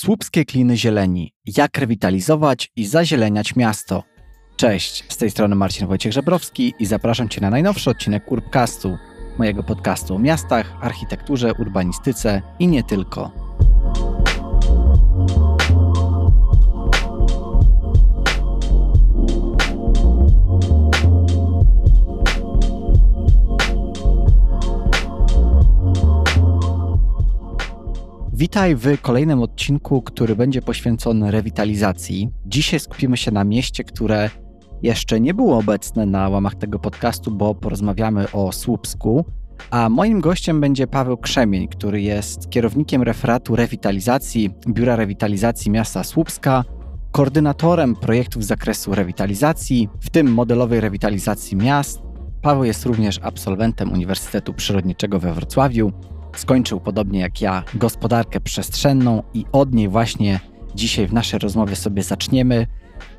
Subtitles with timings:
[0.00, 1.32] Słupskie kliny zieleni.
[1.56, 4.02] Jak rewitalizować i zazieleniać miasto.
[4.56, 8.98] Cześć, z tej strony Marcin Wojciech Żebrowski i zapraszam Cię na najnowszy odcinek Urbcastu,
[9.38, 13.49] mojego podcastu o miastach, architekturze, urbanistyce i nie tylko.
[28.40, 32.28] Witaj w kolejnym odcinku, który będzie poświęcony rewitalizacji.
[32.46, 34.30] Dzisiaj skupimy się na mieście, które
[34.82, 39.24] jeszcze nie było obecne na łamach tego podcastu, bo porozmawiamy o Słupsku.
[39.70, 46.64] A moim gościem będzie Paweł Krzemień, który jest kierownikiem referatu rewitalizacji Biura Rewitalizacji Miasta Słupska,
[47.10, 52.00] koordynatorem projektów z zakresu rewitalizacji, w tym modelowej rewitalizacji miast.
[52.42, 55.92] Paweł jest również absolwentem Uniwersytetu Przyrodniczego we Wrocławiu,
[56.34, 60.40] skończył podobnie jak ja gospodarkę przestrzenną i od niej właśnie
[60.74, 62.66] dzisiaj w naszej rozmowie sobie zaczniemy,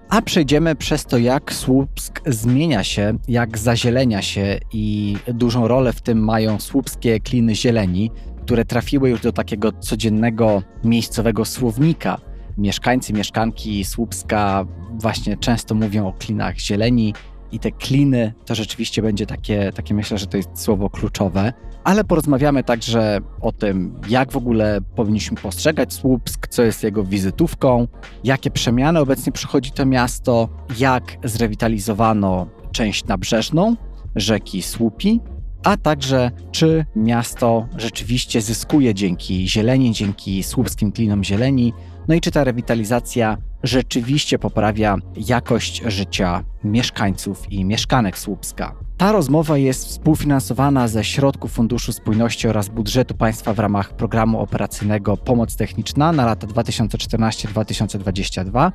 [0.10, 6.02] a przejdziemy przez to, jak Słupsk zmienia się, jak zazielenia się i dużą rolę w
[6.02, 8.12] tym mają słupskie kliny zieleni,
[8.44, 12.18] które trafiły już do takiego codziennego miejscowego słownika.
[12.58, 17.14] Mieszkańcy, mieszkanki Słupska właśnie często mówią o klinach zieleni,
[17.52, 22.04] i te kliny to rzeczywiście będzie takie, takie myślę, że to jest słowo kluczowe, ale
[22.04, 27.88] porozmawiamy także o tym, jak w ogóle powinniśmy postrzegać Słupsk, co jest jego wizytówką,
[28.24, 33.76] jakie przemiany obecnie przychodzi to miasto, jak zrewitalizowano część nabrzeżną
[34.16, 35.20] rzeki Słupi,
[35.64, 41.74] a także czy miasto rzeczywiście zyskuje dzięki zieleni, dzięki słupskim klinom zieleni,
[42.08, 48.76] no i czy ta rewitalizacja rzeczywiście poprawia jakość życia mieszkańców i mieszkanek Słupska.
[48.98, 55.18] Ta rozmowa jest współfinansowana ze środków Funduszu Spójności oraz budżetu państwa w ramach programu operacyjnego
[55.18, 58.72] Pomoc Techniczna na lata 2014-2022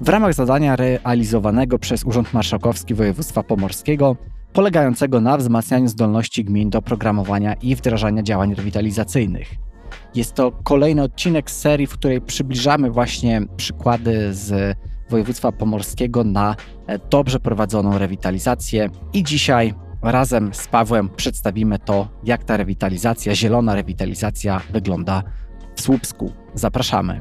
[0.00, 4.16] w ramach zadania realizowanego przez Urząd Marszałkowski Województwa Pomorskiego
[4.52, 9.69] polegającego na wzmacnianiu zdolności gmin do programowania i wdrażania działań rewitalizacyjnych.
[10.14, 14.76] Jest to kolejny odcinek z serii, w której przybliżamy właśnie przykłady z
[15.10, 16.56] województwa pomorskiego na
[16.86, 18.90] e, dobrze prowadzoną rewitalizację.
[19.12, 25.22] I dzisiaj razem z Pawłem przedstawimy to, jak ta rewitalizacja, zielona rewitalizacja wygląda
[25.76, 26.32] w Słupsku.
[26.54, 27.20] Zapraszamy.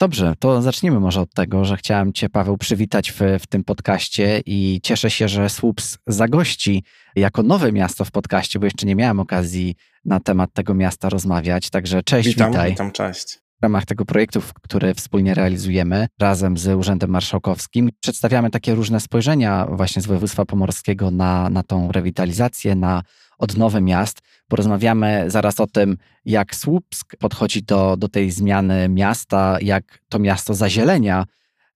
[0.00, 4.42] Dobrze, to zacznijmy może od tego, że chciałem Cię, Paweł, przywitać w, w tym podcaście
[4.46, 6.84] i cieszę się, że Słups zagości
[7.16, 9.74] jako nowe miasto w podcaście, bo jeszcze nie miałem okazji
[10.04, 11.70] na temat tego miasta rozmawiać.
[11.70, 12.70] Także cześć, witam, witaj.
[12.70, 13.38] Witam, cześć.
[13.60, 19.66] W ramach tego projektu, który wspólnie realizujemy razem z Urzędem Marszałkowskim, przedstawiamy takie różne spojrzenia
[19.70, 23.02] właśnie z województwa pomorskiego na, na tą rewitalizację, na
[23.38, 24.18] odnowę miast.
[24.48, 30.54] Porozmawiamy zaraz o tym, jak Słupsk podchodzi do, do tej zmiany miasta, jak to miasto
[30.54, 31.24] zazielenia.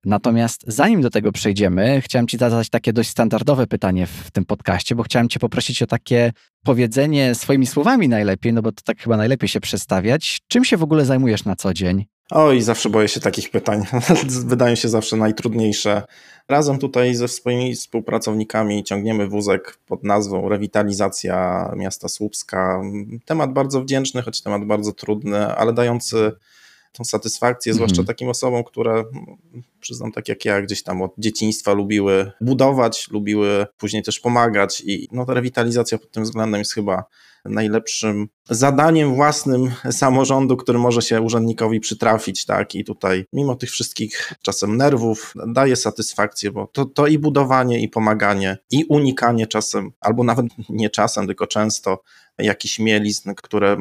[0.05, 4.95] Natomiast zanim do tego przejdziemy, chciałem Ci zadać takie dość standardowe pytanie w tym podcaście,
[4.95, 6.31] bo chciałem Cię poprosić o takie
[6.63, 10.39] powiedzenie swoimi słowami najlepiej, no bo to tak chyba najlepiej się przedstawiać.
[10.47, 12.05] Czym się w ogóle zajmujesz na co dzień?
[12.31, 13.83] Oj, zawsze boję się takich pytań.
[14.45, 16.03] Wydają się zawsze najtrudniejsze.
[16.47, 22.81] Razem tutaj ze swoimi współpracownikami ciągniemy wózek pod nazwą Rewitalizacja Miasta Słupska.
[23.25, 26.31] Temat bardzo wdzięczny, choć temat bardzo trudny, ale dający
[26.91, 28.07] tą satysfakcję, zwłaszcza mm.
[28.07, 29.03] takim osobom, które,
[29.79, 35.07] przyznam tak jak ja, gdzieś tam od dzieciństwa lubiły budować, lubiły później też pomagać i
[35.11, 37.03] no, ta rewitalizacja pod tym względem jest chyba
[37.45, 42.75] najlepszym zadaniem własnym samorządu, który może się urzędnikowi przytrafić, tak?
[42.75, 47.89] I tutaj, mimo tych wszystkich czasem nerwów, daje satysfakcję, bo to, to i budowanie, i
[47.89, 52.03] pomaganie, i unikanie czasem, albo nawet nie czasem, tylko często
[52.37, 53.77] jakichś mielizn, które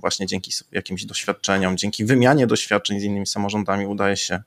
[0.00, 4.42] właśnie dzięki jakimś doświadczeniom, dzięki wymianie doświadczeń z innymi samorządami udaje się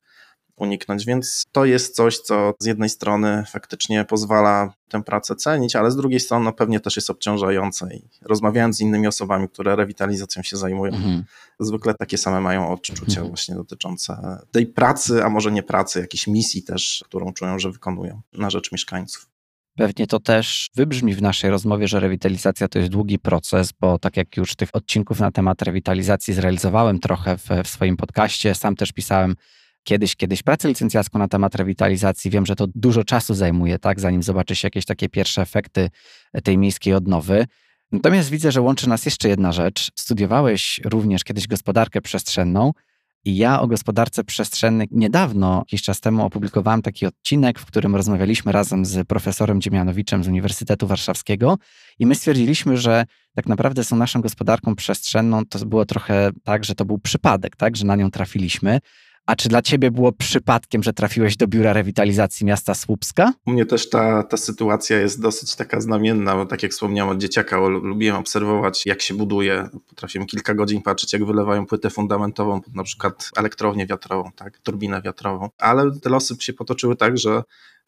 [0.58, 1.06] uniknąć.
[1.06, 5.96] Więc to jest coś, co z jednej strony faktycznie pozwala tę pracę cenić, ale z
[5.96, 7.96] drugiej strony no, pewnie też jest obciążające.
[7.96, 11.24] I rozmawiając z innymi osobami, które rewitalizacją się zajmują, mhm.
[11.60, 13.28] zwykle takie same mają odczucia mhm.
[13.28, 18.22] właśnie dotyczące tej pracy, a może nie pracy, jakiejś misji też, którą czują, że wykonują
[18.34, 19.28] na rzecz mieszkańców.
[19.78, 24.18] Pewnie to też wybrzmi w naszej rozmowie, że rewitalizacja to jest długi proces, bo tak
[24.18, 28.92] jak już tych odcinków na temat rewitalizacji zrealizowałem trochę w, w swoim podcaście, sam też
[28.92, 29.36] pisałem
[29.86, 32.32] kiedyś, kiedyś pracę licencjacką na temat rewitalizacji.
[32.32, 35.90] Wiem, że to dużo czasu zajmuje, tak, zanim zobaczy się jakieś takie pierwsze efekty
[36.44, 37.46] tej miejskiej odnowy.
[37.92, 39.92] Natomiast widzę, że łączy nas jeszcze jedna rzecz.
[39.96, 42.72] Studiowałeś również kiedyś gospodarkę przestrzenną,
[43.28, 48.52] I ja o gospodarce przestrzennej niedawno, jakiś czas temu, opublikowałem taki odcinek, w którym rozmawialiśmy
[48.52, 51.58] razem z profesorem Dziemianowiczem z Uniwersytetu Warszawskiego
[52.00, 53.06] i my stwierdziliśmy, że
[53.36, 55.46] tak naprawdę są naszą gospodarką przestrzenną.
[55.46, 58.80] To było trochę tak, że to był przypadek, tak, że na nią trafiliśmy.
[59.26, 63.34] A czy dla ciebie było przypadkiem, że trafiłeś do biura rewitalizacji miasta Słupska?
[63.46, 67.22] U mnie też ta, ta sytuacja jest dosyć taka znamienna, bo tak jak wspomniałem od
[67.22, 69.70] dzieciaka, lubiłem obserwować jak się buduje.
[69.90, 75.02] Potrafiłem kilka godzin patrzeć jak wylewają płytę fundamentową pod na przykład elektrownię wiatrową, tak, turbinę
[75.02, 75.50] wiatrową.
[75.58, 77.44] Ale te losy się potoczyły tak, że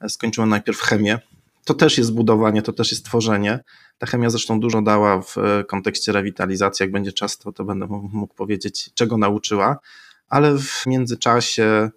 [0.07, 1.19] skończyłem najpierw chemię.
[1.66, 3.60] To też jest budowanie, to też jest tworzenie.
[3.98, 5.36] Ta chemia zresztą dużo dała w
[5.68, 6.83] kontekście rewitalizacji.
[6.83, 9.80] Jak będzie czas, to, to będę mógł powiedzieć, czego nauczyła
[10.30, 11.90] ale w międzyczasie,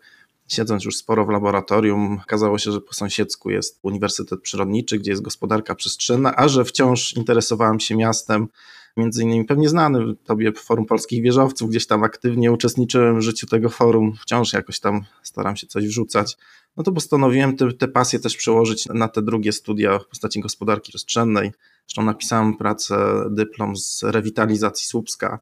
[0.48, 5.22] siedząc już sporo w laboratorium, okazało się, że po sąsiedzku jest Uniwersytet Przyrodniczy, gdzie jest
[5.22, 8.48] gospodarka przestrzenna, a że wciąż interesowałem się miastem,
[8.96, 13.68] między innymi pewnie znany tobie Forum Polskich Wieżowców, gdzieś tam aktywnie uczestniczyłem w życiu tego
[13.68, 16.36] forum, wciąż jakoś tam staram się coś wrzucać,
[16.76, 20.92] no to postanowiłem te, te pasje też przełożyć na te drugie studia w postaci gospodarki
[20.92, 21.52] przestrzennej.
[21.86, 25.38] Zresztą napisałem pracę, dyplom z rewitalizacji Słupska,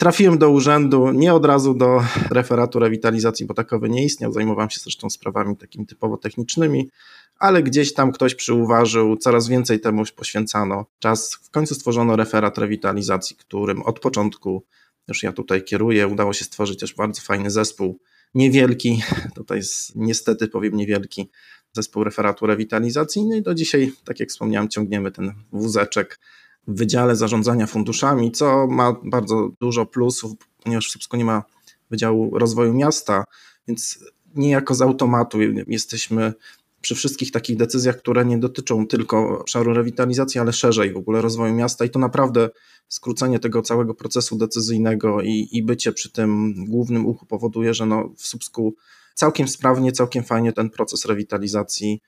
[0.00, 4.32] Trafiłem do urzędu, nie od razu do referatu rewitalizacji, bo takowy nie istniał.
[4.32, 6.90] Zajmowałem się zresztą sprawami takimi typowo technicznymi,
[7.38, 11.34] ale gdzieś tam ktoś przyuważył, coraz więcej temu poświęcano czas.
[11.42, 14.64] W końcu stworzono referat rewitalizacji, którym od początku
[15.08, 16.08] już ja tutaj kieruję.
[16.08, 17.98] Udało się stworzyć też bardzo fajny zespół,
[18.34, 19.02] niewielki,
[19.34, 21.30] tutaj jest niestety powiem niewielki,
[21.72, 23.24] zespół referatu rewitalizacji.
[23.26, 26.18] No i do dzisiaj, tak jak wspomniałem, ciągniemy ten wózeczek
[26.68, 30.32] w Wydziale Zarządzania Funduszami, co ma bardzo dużo plusów,
[30.64, 31.42] ponieważ w Słupsku nie ma
[31.90, 33.24] Wydziału Rozwoju Miasta,
[33.68, 33.98] więc
[34.34, 36.32] niejako z automatu jesteśmy
[36.80, 41.54] przy wszystkich takich decyzjach, które nie dotyczą tylko obszaru rewitalizacji, ale szerzej w ogóle rozwoju
[41.54, 41.84] miasta.
[41.84, 42.50] I to naprawdę
[42.88, 48.08] skrócenie tego całego procesu decyzyjnego i, i bycie przy tym głównym uchu powoduje, że no
[48.16, 48.74] w Słupsku
[49.14, 52.00] całkiem sprawnie, całkiem fajnie ten proces rewitalizacji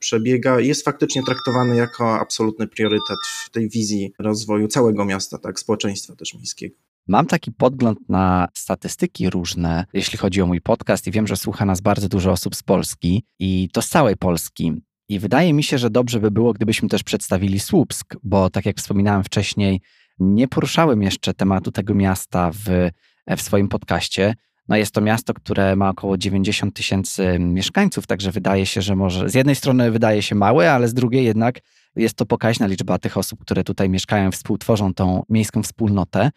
[0.00, 6.16] przebiega, jest faktycznie traktowany jako absolutny priorytet w tej wizji rozwoju całego miasta, tak, społeczeństwa
[6.16, 6.76] też miejskiego.
[7.08, 11.64] Mam taki podgląd na statystyki różne, jeśli chodzi o mój podcast, i wiem, że słucha
[11.64, 14.72] nas bardzo dużo osób z Polski i to z całej Polski.
[15.08, 18.76] I wydaje mi się, że dobrze by było, gdybyśmy też przedstawili Słupsk, bo tak jak
[18.76, 19.80] wspominałem wcześniej,
[20.18, 22.90] nie poruszałem jeszcze tematu tego miasta w,
[23.36, 24.34] w swoim podcaście.
[24.68, 29.28] No jest to miasto, które ma około 90 tysięcy mieszkańców, także wydaje się, że może
[29.28, 31.58] z jednej strony wydaje się małe, ale z drugiej jednak
[31.96, 36.30] jest to pokaźna liczba tych osób, które tutaj mieszkają, współtworzą tą miejską wspólnotę.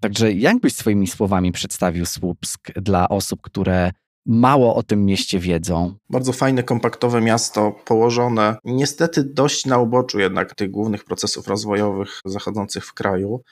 [0.00, 3.90] Także jak byś swoimi słowami przedstawił Słupsk dla osób, które
[4.28, 5.94] mało o tym mieście wiedzą.
[6.10, 12.86] Bardzo fajne, kompaktowe miasto, położone niestety dość na uboczu jednak tych głównych procesów rozwojowych zachodzących
[12.86, 13.42] w kraju.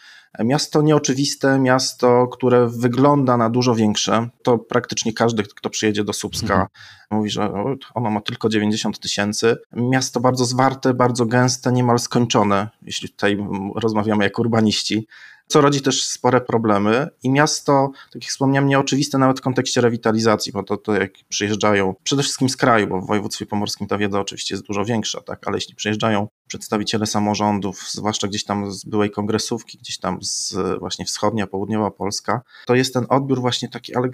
[0.44, 4.28] Miasto nieoczywiste, miasto, które wygląda na dużo większe.
[4.42, 6.68] To praktycznie każdy, kto przyjedzie do Słupska, mhm.
[7.10, 7.52] mówi, że
[7.94, 9.56] ono ma tylko 90 tysięcy.
[9.72, 13.38] Miasto bardzo zwarte, bardzo gęste, niemal skończone, jeśli tutaj
[13.74, 15.06] rozmawiamy jak urbaniści
[15.46, 17.08] co rodzi też spore problemy.
[17.22, 21.94] I miasto, tak jak wspomniałem, nieoczywiste nawet w kontekście rewitalizacji, bo to, to jak przyjeżdżają
[22.02, 25.48] przede wszystkim z kraju, bo w województwie pomorskim ta wiedza oczywiście jest dużo większa, tak,
[25.48, 31.04] ale jeśli przyjeżdżają przedstawiciele samorządów, zwłaszcza gdzieś tam z byłej kongresówki, gdzieś tam z właśnie
[31.04, 34.08] wschodnia, południowa Polska, to jest ten odbiór właśnie taki, ale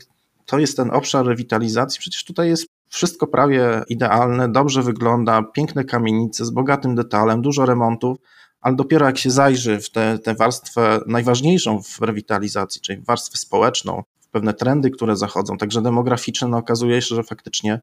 [0.47, 6.45] to jest ten obszar rewitalizacji, przecież tutaj jest wszystko prawie idealne, dobrze wygląda, piękne kamienice
[6.45, 8.19] z bogatym detalem, dużo remontów,
[8.63, 9.91] ale dopiero jak się zajrzy w
[10.23, 16.49] tę warstwę najważniejszą w rewitalizacji, czyli warstwę społeczną, w pewne trendy, które zachodzą, także demograficzne,
[16.49, 17.81] no okazuje się, że faktycznie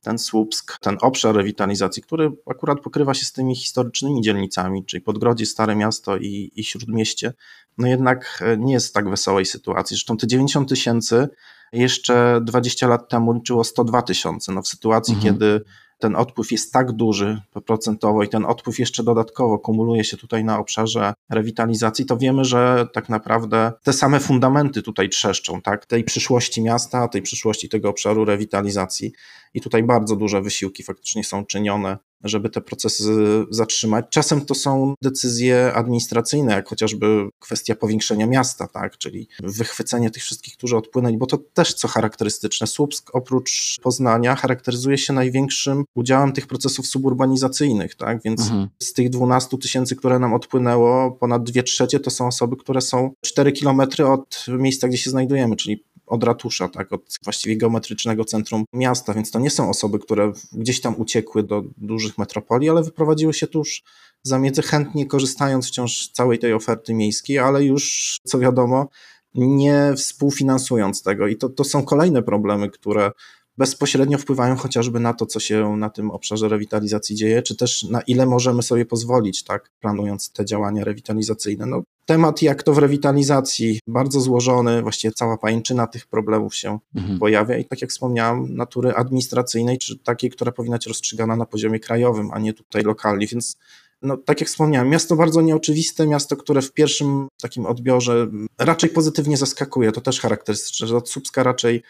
[0.00, 5.46] ten Słupsk, ten obszar rewitalizacji, który akurat pokrywa się z tymi historycznymi dzielnicami, czyli Podgrodzie,
[5.46, 7.32] Stare Miasto i, i Śródmieście,
[7.78, 9.94] no jednak nie jest w tak wesołej sytuacji.
[9.96, 11.28] Zresztą te 90 tysięcy
[11.72, 14.52] jeszcze 20 lat temu liczyło 102 tysiące.
[14.52, 15.34] No w sytuacji, mhm.
[15.34, 15.64] kiedy
[16.04, 20.58] ten odpływ jest tak duży procentowo i ten odpływ jeszcze dodatkowo kumuluje się tutaj na
[20.58, 25.86] obszarze rewitalizacji, to wiemy, że tak naprawdę te same fundamenty tutaj trzeszczą, tak?
[25.86, 29.12] Tej przyszłości miasta, tej przyszłości tego obszaru rewitalizacji.
[29.54, 34.06] I tutaj bardzo duże wysiłki faktycznie są czynione żeby te procesy zatrzymać.
[34.10, 40.56] Czasem to są decyzje administracyjne, jak chociażby kwestia powiększenia miasta, tak, czyli wychwycenie tych wszystkich,
[40.56, 42.66] którzy odpłynęli, bo to też co charakterystyczne.
[42.66, 48.68] Słupsk oprócz Poznania charakteryzuje się największym udziałem tych procesów suburbanizacyjnych, tak, więc mhm.
[48.78, 53.10] z tych 12 tysięcy, które nam odpłynęło, ponad 2 trzecie to są osoby, które są
[53.20, 58.64] 4 kilometry od miejsca, gdzie się znajdujemy, czyli od ratusza, tak, od właściwie geometrycznego centrum
[58.72, 63.34] miasta, więc to nie są osoby, które gdzieś tam uciekły do dużych metropolii, ale wyprowadziły
[63.34, 63.82] się tuż
[64.22, 68.88] za miedzę, chętnie korzystając wciąż z całej tej oferty miejskiej, ale już, co wiadomo,
[69.34, 71.26] nie współfinansując tego.
[71.26, 73.10] I to, to są kolejne problemy, które
[73.58, 78.00] bezpośrednio wpływają chociażby na to, co się na tym obszarze rewitalizacji dzieje, czy też na
[78.00, 81.66] ile możemy sobie pozwolić, tak, planując te działania rewitalizacyjne.
[81.66, 87.18] No, temat, jak to w rewitalizacji, bardzo złożony, właściwie cała pajęczyna tych problemów się mhm.
[87.18, 91.80] pojawia i tak jak wspomniałem, natury administracyjnej, czy takiej, która powinna być rozstrzygana na poziomie
[91.80, 93.56] krajowym, a nie tutaj lokalnie, więc
[94.02, 98.26] no, tak jak wspomniałem, miasto bardzo nieoczywiste, miasto, które w pierwszym takim odbiorze
[98.58, 101.82] raczej pozytywnie zaskakuje, to też charakterystyczne, że od Słupska raczej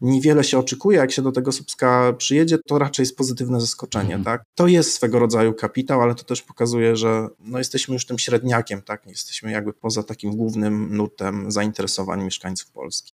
[0.00, 4.24] niewiele się oczekuje, jak się do tego Słupska przyjedzie, to raczej jest pozytywne zaskoczenie, mhm.
[4.24, 4.42] tak?
[4.54, 8.82] To jest swego rodzaju kapitał, ale to też pokazuje, że no jesteśmy już tym średniakiem,
[8.82, 9.06] tak?
[9.06, 13.12] Jesteśmy jakby poza takim głównym nurtem zainteresowań mieszkańców Polski.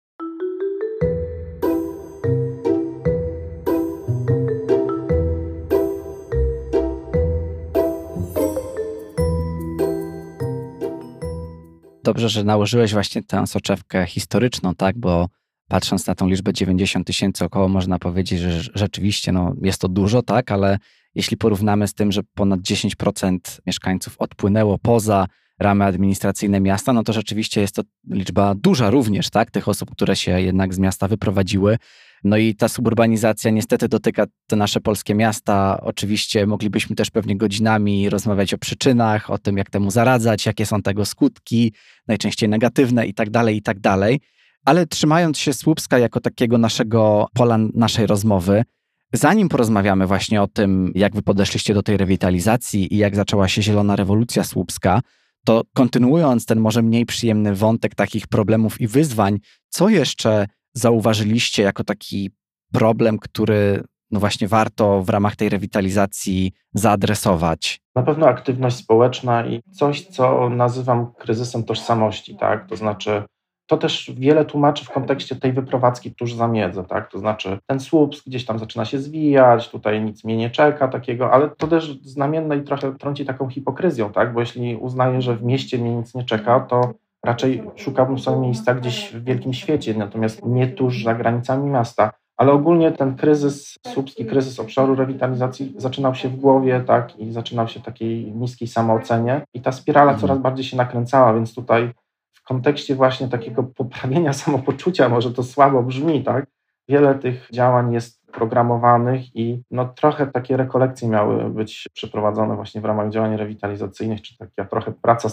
[12.03, 14.97] Dobrze, że nałożyłeś właśnie tę soczewkę historyczną, tak?
[14.97, 15.29] Bo
[15.73, 20.21] patrząc na tą liczbę 90 tysięcy około, można powiedzieć, że rzeczywiście no, jest to dużo,
[20.21, 20.77] tak, ale
[21.15, 23.37] jeśli porównamy z tym, że ponad 10%
[23.67, 25.27] mieszkańców odpłynęło poza
[25.59, 30.15] ramy administracyjne miasta, no to rzeczywiście jest to liczba duża również, tak, tych osób, które
[30.15, 31.77] się jednak z miasta wyprowadziły.
[32.23, 35.79] No i ta suburbanizacja niestety dotyka te nasze polskie miasta.
[35.81, 40.81] Oczywiście moglibyśmy też pewnie godzinami rozmawiać o przyczynach, o tym, jak temu zaradzać, jakie są
[40.81, 41.73] tego skutki,
[42.07, 44.19] najczęściej negatywne i tak dalej, i tak dalej.
[44.65, 48.63] Ale trzymając się Słupska jako takiego naszego pola naszej rozmowy,
[49.13, 53.61] zanim porozmawiamy właśnie o tym, jak wy podeszliście do tej rewitalizacji i jak zaczęła się
[53.61, 55.01] zielona rewolucja słupska,
[55.45, 59.39] to kontynuując ten może mniej przyjemny wątek takich problemów i wyzwań,
[59.69, 62.31] co jeszcze zauważyliście jako taki
[62.73, 67.81] problem, który no właśnie warto w ramach tej rewitalizacji zaadresować?
[67.95, 72.69] Na pewno aktywność społeczna i coś, co nazywam kryzysem tożsamości, tak?
[72.69, 73.23] To znaczy
[73.67, 77.11] to też wiele tłumaczy w kontekście tej wyprowadzki tuż za miedzę, tak?
[77.11, 81.31] To znaczy ten słup gdzieś tam zaczyna się zwijać, tutaj nic mnie nie czeka takiego,
[81.31, 84.33] ale to też znamienne i trochę trąci taką hipokryzją, tak?
[84.33, 86.93] Bo jeśli uznaję, że w mieście mnie nic nie czeka, to
[87.23, 92.11] raczej szukałbym sobie miejsca gdzieś w wielkim świecie, natomiast nie tuż za granicami miasta.
[92.37, 97.67] Ale ogólnie ten kryzys, słupski kryzys obszaru rewitalizacji zaczynał się w głowie, tak, i zaczynał
[97.67, 101.91] się w takiej niskiej samoocenie i ta spirala coraz bardziej się nakręcała, więc tutaj
[102.43, 106.45] w kontekście właśnie takiego poprawienia samopoczucia, może to słabo brzmi, tak?
[106.89, 112.85] Wiele tych działań jest programowanych i no trochę takie rekolekcje miały być przeprowadzone właśnie w
[112.85, 115.29] ramach działań rewitalizacyjnych, czy taka trochę praca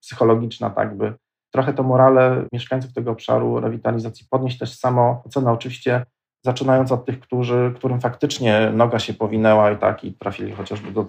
[0.00, 1.14] psychologiczna, tak by
[1.50, 6.04] trochę to morale mieszkańców tego obszaru rewitalizacji podnieść, też samo ocenę oczywiście
[6.44, 11.06] zaczynając od tych, którzy, którym faktycznie noga się powinęła i tak i trafili chociażby do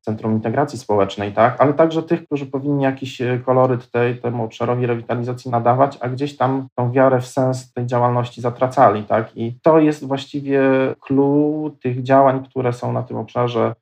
[0.00, 4.86] Centrum Integracji Społecznej, tak, ale także tych, którzy powinni jakiś e, koloryt tej, temu obszarowi
[4.86, 9.78] rewitalizacji nadawać, a gdzieś tam tą wiarę w sens tej działalności zatracali, tak, i to
[9.78, 10.62] jest właściwie
[11.00, 13.74] clue tych działań, które są na tym obszarze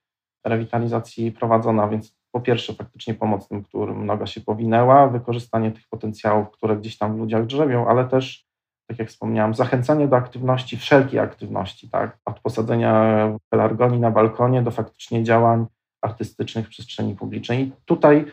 [0.46, 6.50] rewitalizacji prowadzone, więc po pierwsze faktycznie pomoc tym, którym noga się powinęła, wykorzystanie tych potencjałów,
[6.50, 8.47] które gdzieś tam w ludziach drzewią, ale też
[8.88, 12.18] tak jak wspomniałem, zachęcanie do aktywności, wszelkiej aktywności, tak?
[12.24, 15.66] Od posadzenia pelargonii na balkonie do faktycznie działań
[16.02, 17.60] artystycznych w przestrzeni publicznej.
[17.60, 18.24] I tutaj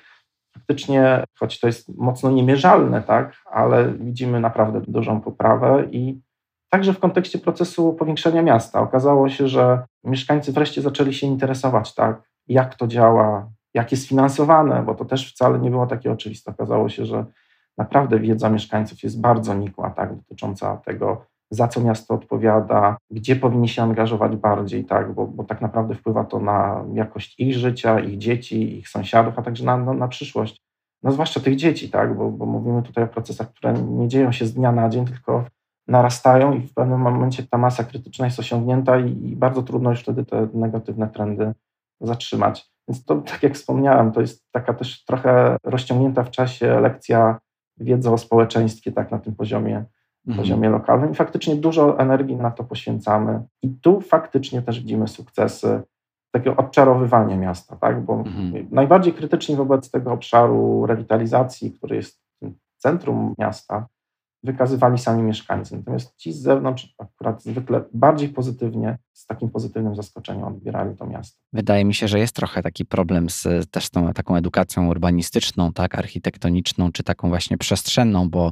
[0.53, 6.21] faktycznie, choć to jest mocno niemierzalne, tak, ale widzimy naprawdę dużą poprawę i
[6.69, 8.81] także w kontekście procesu powiększenia miasta.
[8.81, 14.83] Okazało się, że mieszkańcy wreszcie zaczęli się interesować, tak, jak to działa, jak jest finansowane,
[14.83, 16.51] bo to też wcale nie było takie oczywiste.
[16.51, 17.25] Okazało się, że
[17.77, 23.69] naprawdę wiedza mieszkańców jest bardzo nikła, tak, dotycząca tego, za co miasto odpowiada, gdzie powinni
[23.69, 28.17] się angażować bardziej, tak, bo, bo tak naprawdę wpływa to na jakość ich życia, ich
[28.17, 30.61] dzieci, ich sąsiadów, a także na, na, na przyszłość.
[31.03, 34.45] No zwłaszcza tych dzieci, tak, bo, bo mówimy tutaj o procesach, które nie dzieją się
[34.45, 35.43] z dnia na dzień, tylko
[35.87, 40.01] narastają i w pewnym momencie ta masa krytyczna jest osiągnięta i, i bardzo trudno już
[40.01, 41.53] wtedy te negatywne trendy
[42.01, 42.69] zatrzymać.
[42.87, 47.39] Więc to, tak jak wspomniałem, to jest taka też trochę rozciągnięta w czasie lekcja
[47.77, 49.85] wiedzę o społeczeństwie tak na tym poziomie,
[50.27, 50.37] mhm.
[50.37, 53.41] poziomie lokalnym i faktycznie dużo energii na to poświęcamy.
[53.61, 55.81] I tu faktycznie też widzimy sukcesy
[56.31, 58.01] takiego odczarowywania miasta, tak?
[58.01, 58.67] bo mhm.
[58.71, 62.25] najbardziej krytyczni wobec tego obszaru rewitalizacji, który jest
[62.77, 63.87] centrum miasta,
[64.45, 65.77] wykazywali sami mieszkańcy.
[65.77, 71.37] Natomiast ci z zewnątrz akurat zwykle bardziej pozytywnie, z takim pozytywnym zaskoczeniem odbierali to miasto.
[71.53, 75.95] Wydaje mi się, że jest trochę taki problem z też tą taką edukacją urbanistyczną, tak,
[75.95, 78.51] architektoniczną, czy taką właśnie przestrzenną, bo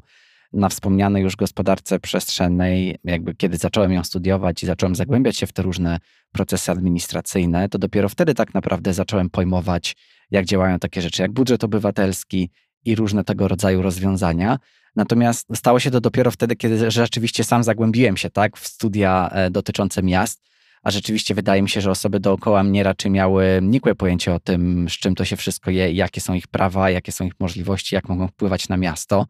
[0.53, 5.53] na wspomnianej już gospodarce przestrzennej, jakby kiedy zacząłem ją studiować i zacząłem zagłębiać się w
[5.53, 5.99] te różne
[6.31, 9.95] procesy administracyjne, to dopiero wtedy tak naprawdę zacząłem pojmować,
[10.31, 12.49] jak działają takie rzeczy jak budżet obywatelski
[12.85, 14.59] i różne tego rodzaju rozwiązania.
[14.95, 19.51] Natomiast stało się to dopiero wtedy, kiedy rzeczywiście sam zagłębiłem się tak, w studia e,
[19.51, 20.41] dotyczące miast,
[20.83, 24.89] a rzeczywiście wydaje mi się, że osoby dookoła mnie raczej miały nikłe pojęcie o tym,
[24.89, 28.09] z czym to się wszystko je, jakie są ich prawa, jakie są ich możliwości, jak
[28.09, 29.25] mogą wpływać na miasto.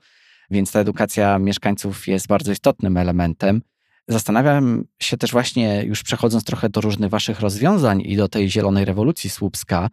[0.52, 3.62] Więc ta edukacja mieszkańców jest bardzo istotnym elementem.
[4.08, 8.86] Zastanawiam się też właśnie, już przechodząc trochę do różnych waszych rozwiązań i do tej zielonej
[8.86, 9.90] rewolucji słupska,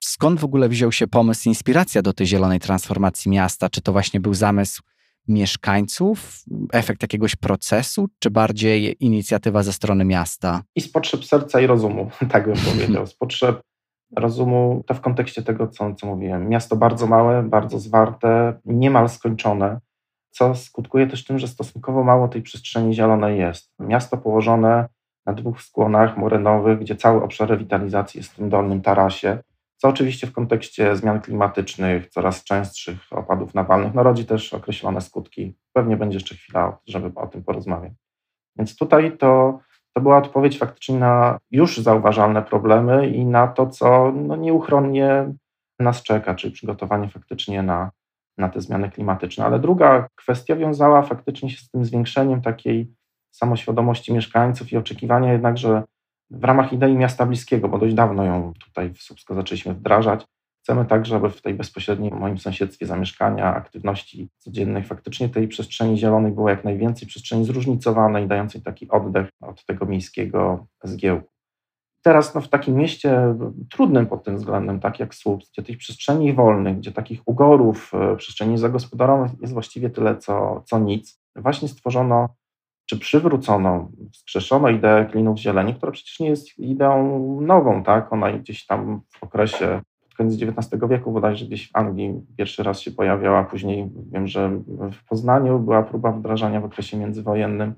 [0.00, 3.68] skąd w ogóle wziął się pomysł, inspiracja do tej zielonej transformacji miasta?
[3.68, 4.82] Czy to właśnie był zamysł
[5.28, 10.62] mieszkańców, efekt jakiegoś procesu, czy bardziej inicjatywa ze strony miasta?
[10.76, 13.06] I z potrzeb serca i rozumu, tak bym powiedział.
[13.06, 13.60] Z potrzeb
[14.16, 16.48] rozumu, to w kontekście tego, co, co mówiłem.
[16.48, 19.80] Miasto bardzo małe, bardzo zwarte, niemal skończone,
[20.30, 23.70] co skutkuje też tym, że stosunkowo mało tej przestrzeni zielonej jest.
[23.78, 24.88] Miasto położone
[25.26, 29.38] na dwóch skłonach morenowych, gdzie cały obszar rewitalizacji jest w tym dolnym tarasie,
[29.80, 35.54] co oczywiście w kontekście zmian klimatycznych, coraz częstszych opadów nawalnych, no rodzi też określone skutki.
[35.72, 37.92] Pewnie będzie jeszcze chwila, żeby o tym porozmawiać.
[38.56, 39.58] Więc tutaj to,
[39.94, 45.32] to była odpowiedź faktycznie na już zauważalne problemy i na to, co no, nieuchronnie
[45.78, 47.90] nas czeka, czyli przygotowanie faktycznie na,
[48.38, 49.44] na te zmiany klimatyczne.
[49.44, 52.94] Ale druga kwestia wiązała faktycznie się z tym zwiększeniem takiej
[53.30, 55.82] samoświadomości mieszkańców i oczekiwania jednak, że
[56.30, 60.26] w ramach idei miasta bliskiego, bo dość dawno ją tutaj w Słupsko zaczęliśmy wdrażać.
[60.62, 66.32] Chcemy tak, żeby w tej bezpośredniej moim sąsiedztwie zamieszkania, aktywności codziennych, faktycznie tej przestrzeni zielonej
[66.32, 71.30] było jak najwięcej, przestrzeni zróżnicowanej, dającej taki oddech od tego miejskiego zgiełku.
[72.02, 73.34] Teraz no, w takim mieście
[73.70, 78.16] trudnym pod tym względem, tak jak Słupsk, gdzie tych przestrzeni wolnych, gdzie takich ugorów, e,
[78.16, 82.28] przestrzeni zagospodarowanych jest właściwie tyle, co, co nic, właśnie stworzono
[82.90, 88.12] czy przywrócono, wskrzeszono ideę klinów zieleni, która przecież nie jest ideą nową, tak?
[88.12, 92.80] Ona gdzieś tam w okresie pod koniec XIX wieku bodajże gdzieś w Anglii pierwszy raz
[92.80, 94.50] się pojawiała, później wiem, że
[94.92, 97.74] w Poznaniu była próba wdrażania w okresie międzywojennym,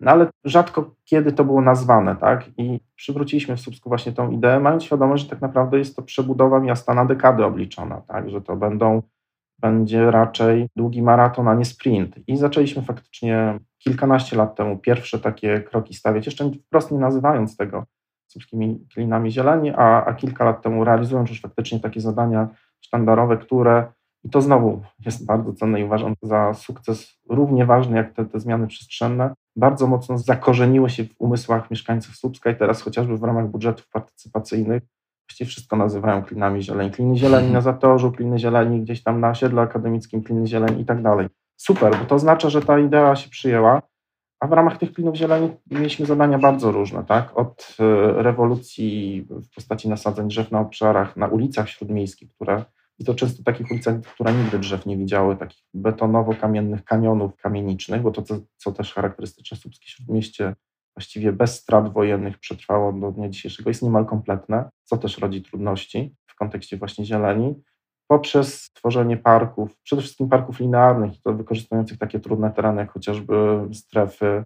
[0.00, 2.44] no ale rzadko kiedy to było nazwane, tak?
[2.56, 6.60] I przywróciliśmy w Słupsku właśnie tą ideę, mając świadomość, że tak naprawdę jest to przebudowa
[6.60, 8.30] miasta na dekady obliczona, tak?
[8.30, 9.02] Że to będą
[9.58, 12.28] będzie raczej długi maraton, a nie sprint.
[12.28, 17.84] I zaczęliśmy faktycznie kilkanaście lat temu pierwsze takie kroki stawiać, jeszcze wprost nie nazywając tego
[18.26, 22.48] słupskimi klinami zieleni, a, a kilka lat temu realizując już faktycznie takie zadania
[22.80, 23.92] sztandarowe, które
[24.24, 28.40] i to znowu jest bardzo cenne i uważam za sukces równie ważny jak te, te
[28.40, 33.48] zmiany przestrzenne, bardzo mocno zakorzeniły się w umysłach mieszkańców Słupska i teraz chociażby w ramach
[33.48, 34.82] budżetów partycypacyjnych
[35.28, 36.90] właściwie wszystko nazywają klinami zieleni.
[36.90, 41.02] Kliny zieleni na Zatorzu, kliny zieleni gdzieś tam na osiedlu akademickim, kliny zieleni i tak
[41.02, 41.28] dalej.
[41.56, 43.82] Super, bo to oznacza, że ta idea się przyjęła,
[44.40, 47.38] a w ramach tych klinów zieleni mieliśmy zadania bardzo różne, tak?
[47.38, 52.64] Od e, rewolucji w postaci nasadzeń drzew na obszarach, na ulicach śródmiejskich, które
[52.98, 58.10] i to często takich ulicach, które nigdy drzew nie widziały, takich betonowo-kamiennych kanionów kamienicznych, bo
[58.10, 60.54] to, co, co też charakterystyczne Słupskie Śródmieście,
[60.98, 66.14] właściwie bez strat wojennych przetrwało do dnia dzisiejszego, jest niemal kompletne, co też rodzi trudności
[66.26, 67.62] w kontekście właśnie zieleni,
[68.06, 73.34] poprzez tworzenie parków, przede wszystkim parków linearnych, to wykorzystujących takie trudne tereny, jak chociażby
[73.72, 74.44] strefy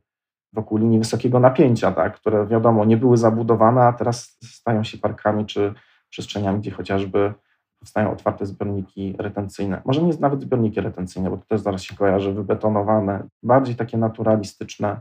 [0.52, 5.46] wokół linii wysokiego napięcia, tak, które wiadomo nie były zabudowane, a teraz stają się parkami
[5.46, 5.74] czy
[6.10, 7.34] przestrzeniami, gdzie chociażby
[7.78, 9.82] powstają otwarte zbiorniki retencyjne.
[9.84, 15.00] Może nie nawet zbiorniki retencyjne, bo to też zaraz się kojarzy, wybetonowane, bardziej takie naturalistyczne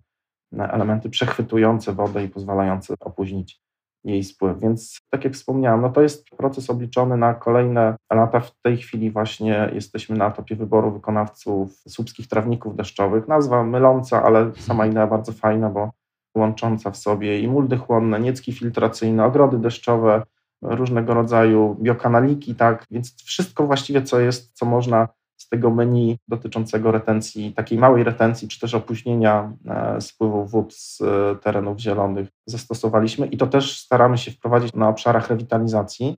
[0.57, 3.61] elementy przechwytujące wodę i pozwalające opóźnić
[4.03, 4.59] jej spływ.
[4.59, 8.39] Więc tak jak wspomniałem, no to jest proces obliczony na kolejne lata.
[8.39, 13.27] W tej chwili właśnie jesteśmy na etapie wyboru wykonawców słupskich trawników deszczowych.
[13.27, 15.91] Nazwa myląca, ale sama idea bardzo fajna, bo
[16.35, 20.23] łącząca w sobie i muldy chłonne, niecki filtracyjne, ogrody deszczowe,
[20.61, 25.07] różnego rodzaju biokanaliki, tak, więc wszystko właściwie, co jest, co można
[25.41, 31.01] z tego menu dotyczącego retencji, takiej małej retencji, czy też opóźnienia e, spływu wód z
[31.01, 36.17] e, terenów zielonych zastosowaliśmy i to też staramy się wprowadzić na obszarach rewitalizacji,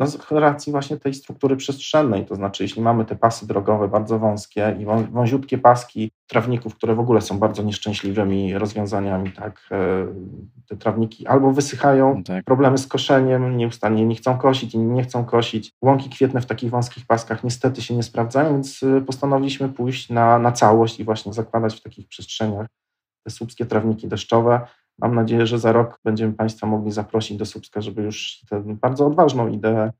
[0.00, 4.18] no z racji właśnie tej struktury przestrzennej, to znaczy jeśli mamy te pasy drogowe bardzo
[4.18, 10.06] wąskie i wąziutkie paski trawników, które w ogóle są bardzo nieszczęśliwymi rozwiązaniami, tak, e,
[10.68, 12.44] te trawniki albo wysychają, no tak.
[12.44, 16.70] problemy z koszeniem, nieustannie nie chcą kosić, inni nie chcą kosić, łąki kwietne w takich
[16.70, 21.32] wąskich paskach niestety się nie sprawdzają, więc e, postanowiliśmy pójść na, na całość i właśnie
[21.32, 22.66] zakładać w takich przestrzeniach
[23.24, 24.60] te słupskie trawniki deszczowe,
[25.00, 29.06] Mam nadzieję, że za rok będziemy Państwa mogli zaprosić do Słupska, żeby już tę bardzo
[29.06, 29.92] odważną ideę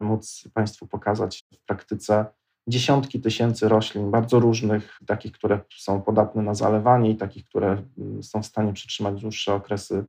[0.00, 2.26] móc Państwu pokazać w praktyce.
[2.68, 8.22] Dziesiątki tysięcy roślin, bardzo różnych, takich, które są podatne na zalewanie i takich, które mm,
[8.22, 10.04] są w stanie przytrzymać dłuższe okresy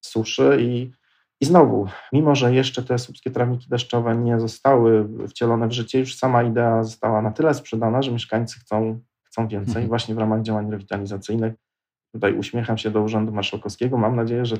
[0.00, 0.56] suszy.
[0.60, 0.90] I,
[1.40, 6.16] i znowu, mimo że jeszcze te słupskie trawniki deszczowe nie zostały wcielone w życie, już
[6.16, 9.00] sama idea została na tyle sprzedana, że mieszkańcy chcą
[9.38, 9.88] chcą więcej mhm.
[9.88, 11.54] właśnie w ramach działań rewitalizacyjnych.
[12.12, 13.98] Tutaj uśmiecham się do Urzędu Marszałkowskiego.
[13.98, 14.56] Mam nadzieję, że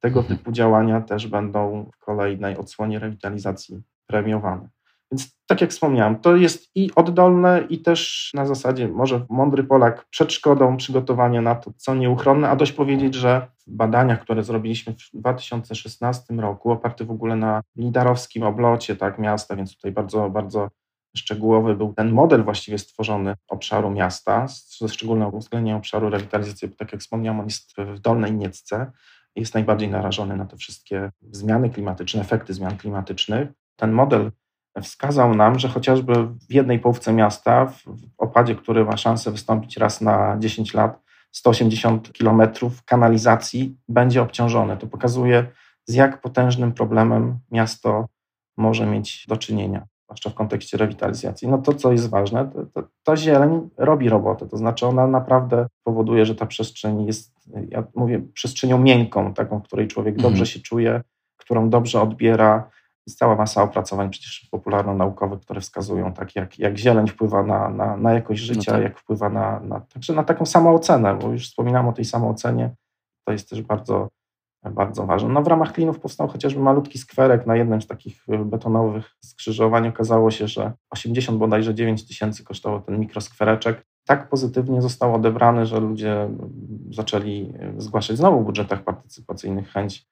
[0.00, 0.38] tego mhm.
[0.38, 4.68] typu działania też będą w kolejnej odsłonie rewitalizacji premiowane.
[5.12, 10.06] Więc tak jak wspomniałem, to jest i oddolne, i też na zasadzie może mądry Polak
[10.10, 14.92] przed szkodą przygotowanie na to, co nieuchronne, a dość powiedzieć, że w badaniach, które zrobiliśmy
[14.92, 20.70] w 2016 roku, oparte w ogóle na lidarowskim oblocie tak, miasta, więc tutaj bardzo, bardzo
[21.16, 24.46] szczegółowy był ten model właściwie stworzony obszaru miasta,
[24.78, 28.92] ze szczególnym uwzględnieniem obszaru rewitalizacji, bo tak jak wspomniałem, on jest w Dolnej Niecce,
[29.36, 33.48] jest najbardziej narażony na te wszystkie zmiany klimatyczne, efekty zmian klimatycznych.
[33.76, 34.32] Ten model
[34.82, 37.82] wskazał nam, że chociażby w jednej połówce miasta, w
[38.18, 41.02] opadzie, który ma szansę wystąpić raz na 10 lat,
[41.32, 44.76] 180 kilometrów kanalizacji będzie obciążone.
[44.76, 45.46] To pokazuje,
[45.86, 48.08] z jak potężnym problemem miasto
[48.56, 51.48] może mieć do czynienia, zwłaszcza w kontekście rewitalizacji.
[51.48, 55.66] No to, co jest ważne, to, to, ta zieleń robi robotę, to znaczy ona naprawdę
[55.84, 57.32] powoduje, że ta przestrzeń jest,
[57.68, 60.32] ja mówię, przestrzenią miękką, taką, w której człowiek mhm.
[60.32, 61.02] dobrze się czuje,
[61.36, 62.70] którą dobrze odbiera,
[63.06, 67.96] jest cała masa opracowań przecież popularno-naukowych, które wskazują, tak jak, jak zieleń wpływa na, na,
[67.96, 68.84] na jakość no życia, no tak.
[68.84, 72.70] jak wpływa na, na, także na taką samoocenę, bo już wspominałem o tej samoocenie,
[73.24, 74.08] to jest też bardzo,
[74.70, 75.28] bardzo ważne.
[75.28, 79.88] No w ramach klinów powstał chociażby malutki skwerek na jednym z takich betonowych skrzyżowań.
[79.88, 83.86] Okazało się, że 80 bodajże 9 tysięcy kosztował ten mikroskwereczek.
[84.04, 86.28] Tak pozytywnie został odebrany, że ludzie
[86.90, 90.06] zaczęli zgłaszać znowu w budżetach partycypacyjnych chęć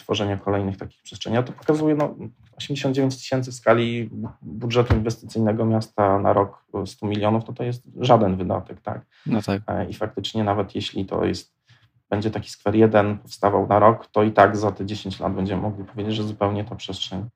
[0.00, 1.36] tworzenia kolejnych takich przestrzeni.
[1.36, 2.14] A to pokazuje no,
[2.56, 4.10] 89 tysięcy w skali
[4.42, 8.80] budżetu inwestycyjnego miasta na rok 100 milionów, to to jest żaden wydatek.
[8.80, 9.06] Tak?
[9.26, 9.62] No tak.
[9.66, 11.54] E, I faktycznie nawet jeśli to jest,
[12.10, 15.62] będzie taki skwer jeden powstawał na rok, to i tak za te 10 lat będziemy
[15.62, 17.28] mogli powiedzieć, że zupełnie ta przestrzeń,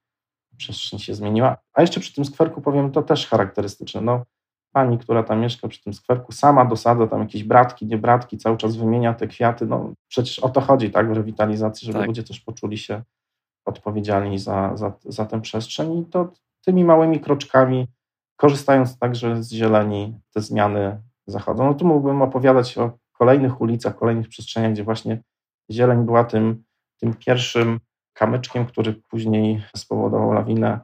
[0.56, 1.56] przestrzeń się zmieniła.
[1.74, 4.00] A jeszcze przy tym skwerku powiem, to też charakterystyczne.
[4.00, 4.24] No,
[4.72, 8.56] pani, która tam mieszka przy tym skwerku, sama dosadza tam jakieś bratki, nie bratki, cały
[8.56, 9.66] czas wymienia te kwiaty.
[9.66, 12.06] No przecież o to chodzi, tak, w rewitalizacji, żeby tak.
[12.06, 13.02] ludzie też poczuli się
[13.64, 16.32] odpowiedzialni za, za, za tę przestrzeń i to
[16.64, 17.86] tymi małymi kroczkami,
[18.36, 21.64] korzystając także z zieleni, te zmiany zachodzą.
[21.64, 25.22] No tu mógłbym opowiadać o kolejnych ulicach, kolejnych przestrzeniach, gdzie właśnie
[25.70, 26.64] zieleń była tym,
[27.00, 27.80] tym pierwszym
[28.12, 30.80] kamyczkiem, który później spowodował lawinę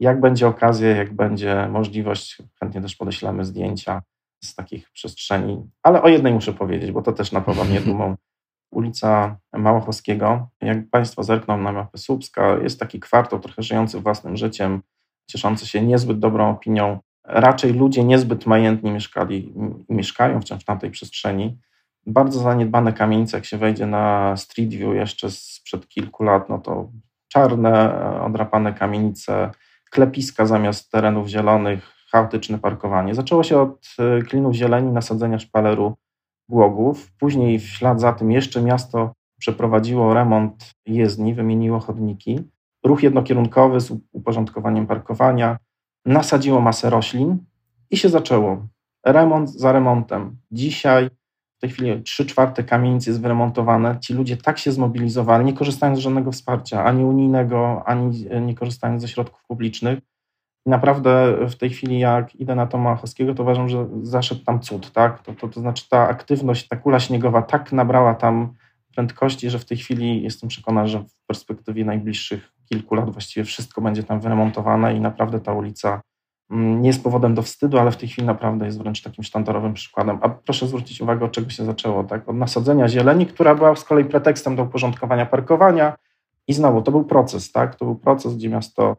[0.00, 4.02] jak będzie okazja, jak będzie możliwość, chętnie też podeślemy zdjęcia
[4.44, 5.70] z takich przestrzeni.
[5.82, 8.16] Ale o jednej muszę powiedzieć, bo to też napawa mnie dumą.
[8.70, 10.48] Ulica Małochowskiego.
[10.60, 14.82] Jak Państwo zerkną na mapę Słupska, jest taki kwartał trochę żyjący własnym życiem,
[15.26, 16.98] cieszący się niezbyt dobrą opinią.
[17.24, 19.52] Raczej ludzie niezbyt majętni mieszkali
[19.88, 21.58] i mieszkają wciąż w tamtej przestrzeni.
[22.06, 26.90] Bardzo zaniedbane kamienice, jak się wejdzie na Street View jeszcze sprzed kilku lat, no to
[27.28, 29.50] czarne, odrapane kamienice,
[29.90, 33.14] klepiska zamiast terenów zielonych, chaotyczne parkowanie.
[33.14, 35.94] Zaczęło się od e, klinów zieleni, nasadzenia szpaleru
[36.48, 37.12] głogów.
[37.18, 42.40] Później w ślad za tym jeszcze miasto przeprowadziło remont jezdni, wymieniło chodniki.
[42.84, 45.58] Ruch jednokierunkowy z uporządkowaniem parkowania,
[46.06, 47.38] nasadziło masę roślin
[47.90, 48.66] i się zaczęło.
[49.06, 50.36] Remont za remontem.
[50.50, 51.10] Dzisiaj
[51.56, 53.98] w tej chwili 3 czwarte kamienic jest wyremontowane.
[54.00, 59.02] Ci ludzie tak się zmobilizowali, nie korzystając z żadnego wsparcia, ani unijnego, ani nie korzystając
[59.02, 59.98] ze środków publicznych.
[60.66, 64.92] I naprawdę w tej chwili, jak idę na Tomachowskiego, to uważam, że zaszedł tam cud,
[64.92, 65.22] tak?
[65.22, 68.54] To, to, to znaczy ta aktywność, ta kula śniegowa tak nabrała tam
[68.94, 73.80] prędkości, że w tej chwili jestem przekonany, że w perspektywie najbliższych kilku lat właściwie wszystko
[73.80, 76.00] będzie tam wyremontowane i naprawdę ta ulica
[76.50, 80.18] nie jest powodem do wstydu, ale w tej chwili naprawdę jest wręcz takim sztandarowym przykładem.
[80.22, 82.04] A proszę zwrócić uwagę, od czego się zaczęło.
[82.04, 82.28] Tak?
[82.28, 85.96] Od nasadzenia zieleni, która była z kolei pretekstem do uporządkowania parkowania.
[86.48, 87.76] I znowu, to był proces, tak?
[87.76, 88.96] To był proces, gdzie miasto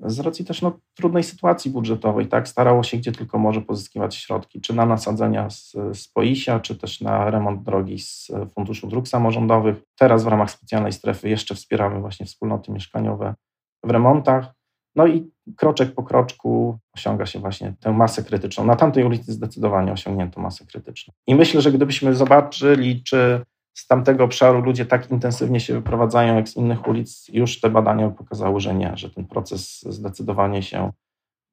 [0.00, 4.60] z racji też no, trudnej sytuacji budżetowej, tak, starało się gdzie tylko może pozyskiwać środki,
[4.60, 9.76] czy na nasadzenia z, z POISia, czy też na remont drogi z Funduszu Dróg Samorządowych.
[9.98, 13.34] Teraz w ramach specjalnej strefy jeszcze wspieramy właśnie wspólnoty mieszkaniowe
[13.84, 14.54] w remontach.
[14.96, 18.64] No i kroczek po kroczku osiąga się właśnie tę masę krytyczną.
[18.64, 21.14] Na tamtej ulicy zdecydowanie osiągnięto masę krytyczną.
[21.26, 23.40] I myślę, że gdybyśmy zobaczyli, czy
[23.74, 28.10] z tamtego obszaru ludzie tak intensywnie się wyprowadzają jak z innych ulic, już te badania
[28.10, 30.92] pokazały, że nie, że ten proces zdecydowanie się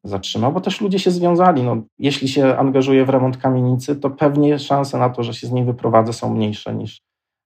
[0.04, 1.64] zatrzymał, bo też ludzie się związali.
[1.64, 5.52] No, jeśli się angażuje w remont kamienicy, to pewnie szanse na to, że się z
[5.52, 7.02] niej wyprowadzę są mniejsze niż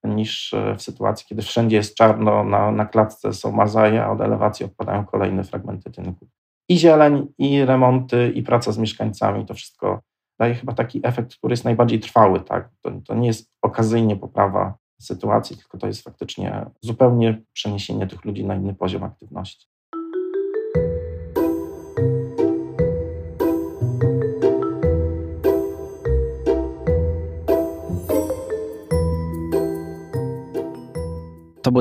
[0.05, 4.21] niż e, w sytuacji, kiedy wszędzie jest czarno, na, na klatce są mazaje, a od
[4.21, 6.27] elewacji odpadają kolejne fragmenty tynku.
[6.69, 10.01] I zieleń, i remonty, i praca z mieszkańcami, to wszystko
[10.39, 12.39] daje chyba taki efekt, który jest najbardziej trwały.
[12.41, 12.69] Tak?
[12.81, 18.45] To, to nie jest okazyjnie poprawa sytuacji, tylko to jest faktycznie zupełnie przeniesienie tych ludzi
[18.45, 19.67] na inny poziom aktywności.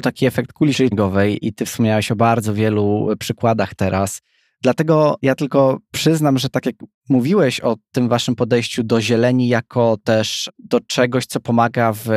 [0.00, 4.20] Taki efekt kuli śniegowej i ty wspomniałeś o bardzo wielu przykładach teraz.
[4.62, 6.74] Dlatego ja tylko przyznam, że tak jak
[7.09, 12.09] mówiłeś o tym waszym podejściu do zieleni jako też do czegoś, co pomaga w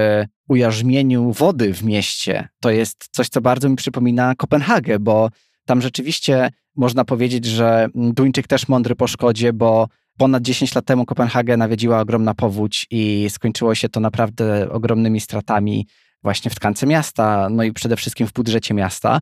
[0.49, 5.29] ujarzmieniu wody w mieście, to jest coś, co bardzo mi przypomina Kopenhagę, bo
[5.65, 9.87] tam rzeczywiście można powiedzieć, że Duńczyk też mądry po szkodzie, bo
[10.17, 15.87] ponad 10 lat temu Kopenhagę nawiedziła ogromna powódź i skończyło się to naprawdę ogromnymi stratami
[16.23, 19.19] właśnie w tkance miasta, no i przede wszystkim w budżecie miasta.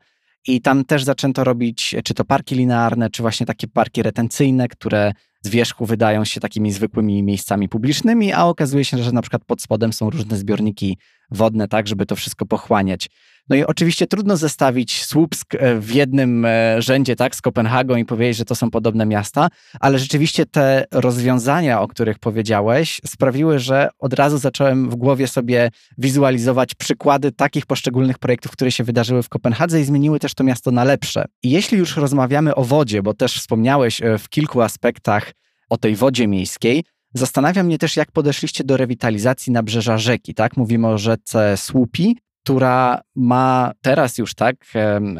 [0.47, 5.11] I tam też zaczęto robić czy to parki linearne, czy właśnie takie parki retencyjne, które
[5.41, 9.61] z wierzchu wydają się takimi zwykłymi miejscami publicznymi, a okazuje się, że na przykład pod
[9.61, 10.97] spodem są różne zbiorniki
[11.31, 13.09] wodne, tak, żeby to wszystko pochłaniać.
[13.49, 18.05] No i oczywiście trudno zestawić Słupsk e, w jednym e, rzędzie, tak, z Kopenhagą i
[18.05, 19.47] powiedzieć, że to są podobne miasta,
[19.79, 25.69] ale rzeczywiście te rozwiązania, o których powiedziałeś, sprawiły, że od razu zacząłem w głowie sobie
[25.97, 30.71] wizualizować przykłady takich poszczególnych projektów, które się wydarzyły w Kopenhadze i zmieniły też to miasto
[30.71, 31.25] na lepsze.
[31.43, 35.31] I jeśli już rozmawiamy o wodzie, bo też wspomniałeś e, w kilku aspektach
[35.69, 36.83] o tej wodzie miejskiej,
[37.17, 40.57] Zastanawia mnie też, jak podeszliście do rewitalizacji nabrzeża rzeki, tak?
[40.57, 44.55] Mówimy o rzece Słupi, która ma teraz już, tak,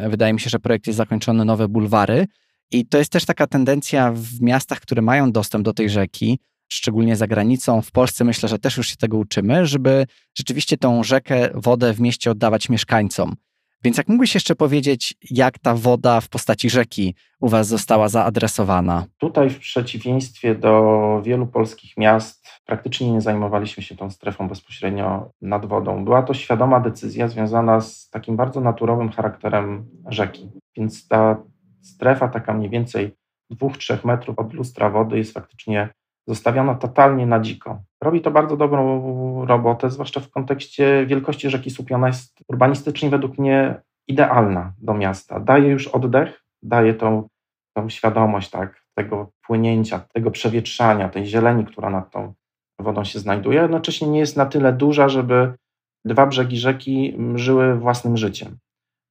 [0.08, 2.26] wydaje mi się, że projekt jest zakończony, nowe bulwary.
[2.70, 7.16] I to jest też taka tendencja w miastach, które mają dostęp do tej rzeki, szczególnie
[7.16, 7.82] za granicą.
[7.82, 10.06] W Polsce myślę, że też już się tego uczymy, żeby
[10.38, 13.36] rzeczywiście tą rzekę, wodę w mieście oddawać mieszkańcom.
[13.84, 19.04] Więc jak mógłbyś jeszcze powiedzieć, jak ta woda w postaci rzeki u Was została zaadresowana?
[19.18, 25.66] Tutaj, w przeciwieństwie do wielu polskich miast, praktycznie nie zajmowaliśmy się tą strefą bezpośrednio nad
[25.66, 26.04] wodą.
[26.04, 30.50] Była to świadoma decyzja związana z takim bardzo naturowym charakterem rzeki.
[30.76, 31.36] Więc ta
[31.82, 33.16] strefa, taka mniej więcej
[33.52, 35.88] 2-3 metrów od lustra wody, jest faktycznie
[36.28, 37.82] zostawiona totalnie na dziko.
[38.02, 43.80] Robi to bardzo dobrą robotę, zwłaszcza w kontekście wielkości rzeki Słupiona jest urbanistycznie według mnie
[44.08, 45.40] idealna do miasta.
[45.40, 47.28] Daje już oddech, daje tą,
[47.76, 52.34] tą świadomość tak, tego płynięcia, tego przewietrzania, tej zieleni, która nad tą
[52.80, 53.60] wodą się znajduje.
[53.60, 55.52] Jednocześnie nie jest na tyle duża, żeby
[56.04, 58.58] dwa brzegi rzeki żyły własnym życiem.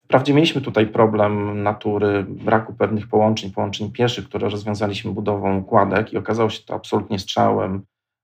[0.05, 6.17] Wprawdzie mieliśmy tutaj problem natury, braku pewnych połączeń, połączeń pieszych, które rozwiązaliśmy budową kładek i
[6.17, 7.81] okazało się to absolutnie strzałem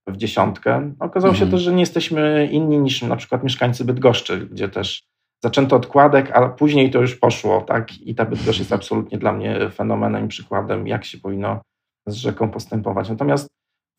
[0.07, 0.93] w dziesiątkę.
[0.99, 1.49] Okazało mhm.
[1.49, 5.03] się też, że nie jesteśmy inni niż na przykład mieszkańcy Bydgoszczy, gdzie też
[5.43, 8.01] zaczęto od kładek, a później to już poszło, tak?
[8.01, 11.61] I ta Bydgoszcz jest absolutnie dla mnie fenomenem i przykładem, jak się powinno
[12.07, 13.09] z rzeką postępować.
[13.09, 13.47] Natomiast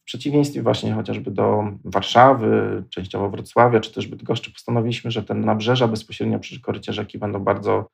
[0.02, 5.88] w przeciwieństwie właśnie chociażby do Warszawy, częściowo Wrocławia, czy też Bydgoszczy, postanowiliśmy, że te nabrzeża
[5.88, 7.86] bezpośrednio przy korycie rzeki będą bardzo,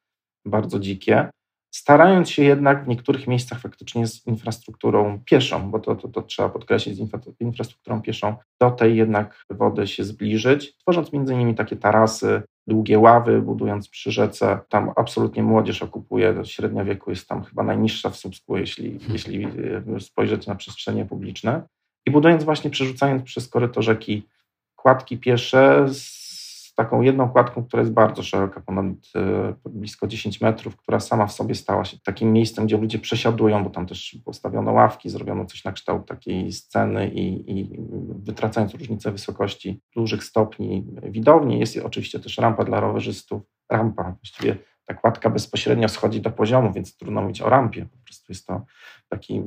[0.44, 1.30] bardzo dzikie,
[1.70, 6.48] starając się jednak w niektórych miejscach faktycznie z infrastrukturą pieszą, bo to, to, to trzeba
[6.48, 11.76] podkreślić, z infra, infrastrukturą pieszą, do tej jednak wody się zbliżyć, tworząc między innymi takie
[11.76, 14.58] tarasy, długie ławy, budując przy rzece.
[14.68, 20.00] Tam absolutnie młodzież okupuje, średnia wieku jest tam chyba najniższa w Słupsku, jeśli, jeśli e,
[20.00, 21.62] spojrzeć na przestrzenie publiczne.
[22.08, 24.28] I budując właśnie, przerzucając przez koryto rzeki
[24.76, 30.76] kładki piesze z taką jedną kładką, która jest bardzo szeroka, ponad e, blisko 10 metrów,
[30.76, 34.72] która sama w sobie stała się takim miejscem, gdzie ludzie przesiadują, bo tam też postawiono
[34.72, 41.60] ławki, zrobiono coś na kształt takiej sceny i, i wytracając różnicę wysokości dużych stopni widowni.
[41.60, 46.96] Jest oczywiście też rampa dla rowerzystów, rampa, właściwie ta kładka bezpośrednio schodzi do poziomu, więc
[46.96, 47.86] trudno mówić o rampie.
[47.86, 48.64] Po prostu jest to
[49.08, 49.42] taki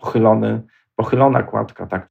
[0.00, 0.62] pochylony
[0.96, 2.08] pochylona kładka, tak,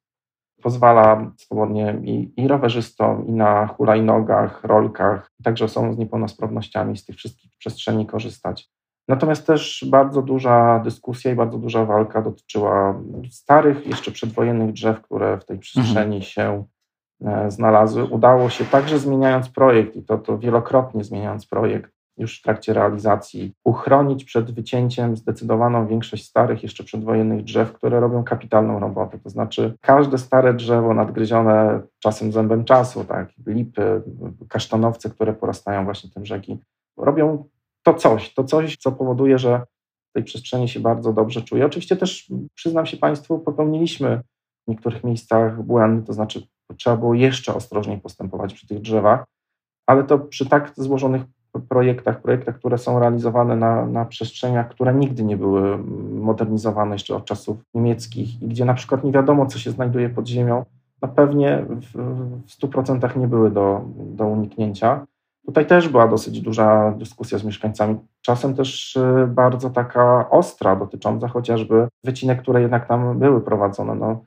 [0.62, 7.16] pozwala swobodnie i, i rowerzystom, i na hulajnogach, rolkach, także są z niepełnosprawnościami z tych
[7.16, 8.70] wszystkich przestrzeni korzystać.
[9.08, 15.38] Natomiast też bardzo duża dyskusja i bardzo duża walka dotyczyła starych, jeszcze przedwojennych drzew, które
[15.38, 16.22] w tej przestrzeni mhm.
[16.22, 16.66] się
[17.26, 18.04] e, znalazły.
[18.04, 23.54] Udało się także zmieniając projekt i to, to wielokrotnie zmieniając projekt, już w trakcie realizacji,
[23.64, 29.20] uchronić przed wycięciem zdecydowaną większość starych, jeszcze przedwojennych drzew, które robią kapitalną robotę.
[29.20, 34.02] To znaczy, każde stare drzewo nadgryzione czasem zębem czasu, tak, lipy,
[34.50, 36.60] kasztanowce, które porastają właśnie tym rzeki,
[36.98, 37.50] robią
[37.84, 39.62] to coś, to coś, co powoduje, że
[40.10, 41.66] w tej przestrzeni się bardzo dobrze czuję.
[41.66, 44.22] Oczywiście też, przyznam się Państwu, popełniliśmy
[44.68, 46.48] w niektórych miejscach błędy, to znaczy
[46.78, 49.26] trzeba było jeszcze ostrożniej postępować przy tych drzewach,
[49.88, 51.22] ale to przy tak złożonych
[51.60, 55.78] projektach, projektach, które są realizowane na, na przestrzeniach, które nigdy nie były
[56.12, 60.28] modernizowane jeszcze od czasów niemieckich i gdzie na przykład nie wiadomo, co się znajduje pod
[60.28, 60.66] ziemią,
[61.02, 61.98] no pewnie w,
[62.46, 65.06] w 100% nie były do, do uniknięcia.
[65.46, 71.28] Tutaj też była dosyć duża dyskusja z mieszkańcami, czasem też y, bardzo taka ostra, dotycząca
[71.28, 73.96] chociażby wycinek, które jednak tam były prowadzone.
[73.96, 74.24] No,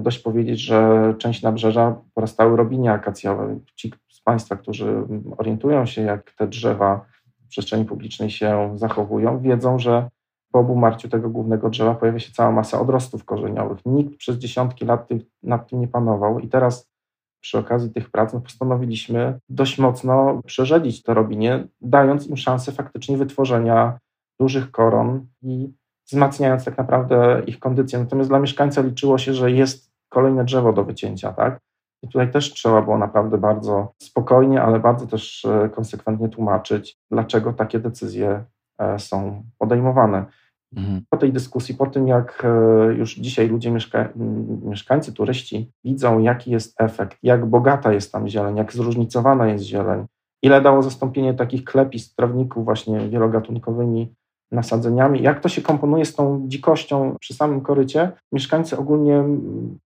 [0.00, 3.58] dość powiedzieć, że część nabrzeża porastały robinie akacjowe.
[3.74, 3.92] Ci
[4.26, 5.02] Państwa, którzy
[5.36, 7.06] orientują się, jak te drzewa
[7.44, 10.08] w przestrzeni publicznej się zachowują, wiedzą, że
[10.52, 13.78] po obumarciu tego głównego drzewa pojawia się cała masa odrostów korzeniowych.
[13.86, 15.08] Nikt przez dziesiątki lat
[15.42, 16.90] nad tym nie panował i teraz
[17.40, 23.16] przy okazji tych prac no, postanowiliśmy dość mocno przerzedzić to robinie, dając im szansę faktycznie
[23.16, 23.98] wytworzenia
[24.40, 25.72] dużych koron i
[26.06, 27.98] wzmacniając tak naprawdę ich kondycję.
[27.98, 31.60] Natomiast dla mieszkańca liczyło się, że jest kolejne drzewo do wycięcia, tak?
[32.02, 37.52] I tutaj też trzeba było naprawdę bardzo spokojnie, ale bardzo też e, konsekwentnie tłumaczyć, dlaczego
[37.52, 38.44] takie decyzje
[38.78, 40.24] e, są podejmowane.
[40.76, 41.02] Mhm.
[41.10, 44.08] Po tej dyskusji, po tym jak e, już dzisiaj ludzie, mieszka
[44.62, 50.06] mieszkańcy, turyści widzą, jaki jest efekt, jak bogata jest tam zieleń, jak zróżnicowana jest zieleń,
[50.42, 54.14] ile dało zastąpienie takich klepist, trawników właśnie wielogatunkowymi
[54.52, 59.24] nasadzeniami, jak to się komponuje z tą dzikością przy samym korycie, mieszkańcy ogólnie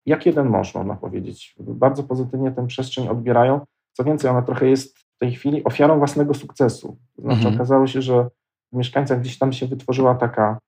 [0.06, 3.60] jak jeden mąż, można powiedzieć, bardzo pozytywnie tę przestrzeń odbierają.
[3.92, 6.96] Co więcej, ona trochę jest w tej chwili ofiarą własnego sukcesu.
[7.16, 7.54] To znaczy mhm.
[7.54, 8.28] okazało się, że
[8.72, 10.58] w mieszkańcach gdzieś tam się wytworzyła taka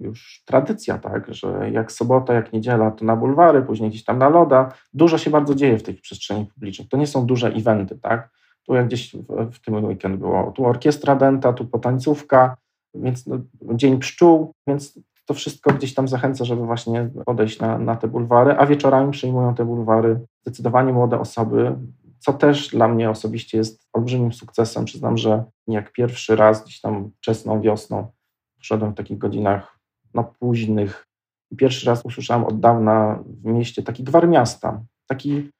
[0.00, 4.28] już tradycja, tak, że jak sobota, jak niedziela, to na bulwary, później gdzieś tam na
[4.28, 4.72] loda.
[4.94, 6.88] Dużo się bardzo dzieje w tej przestrzeni publicznej.
[6.88, 8.30] To nie są duże eventy, tak.
[8.66, 12.56] Tu jak gdzieś w, w tym weekend było, tu orkiestra denta, tu potańcówka,
[13.02, 13.38] więc no,
[13.74, 18.54] dzień pszczół, więc to wszystko gdzieś tam zachęca, żeby właśnie podejść na, na te bulwary,
[18.58, 21.76] a wieczorami przyjmują te bulwary zdecydowanie młode osoby,
[22.18, 24.84] co też dla mnie osobiście jest olbrzymim sukcesem.
[24.84, 28.06] Przyznam, że jak pierwszy raz gdzieś tam wczesną wiosną
[28.58, 29.78] wszedłem w takich godzinach
[30.14, 31.06] no, późnych
[31.50, 35.50] i pierwszy raz usłyszałem od dawna w mieście taki gwar miasta, taki,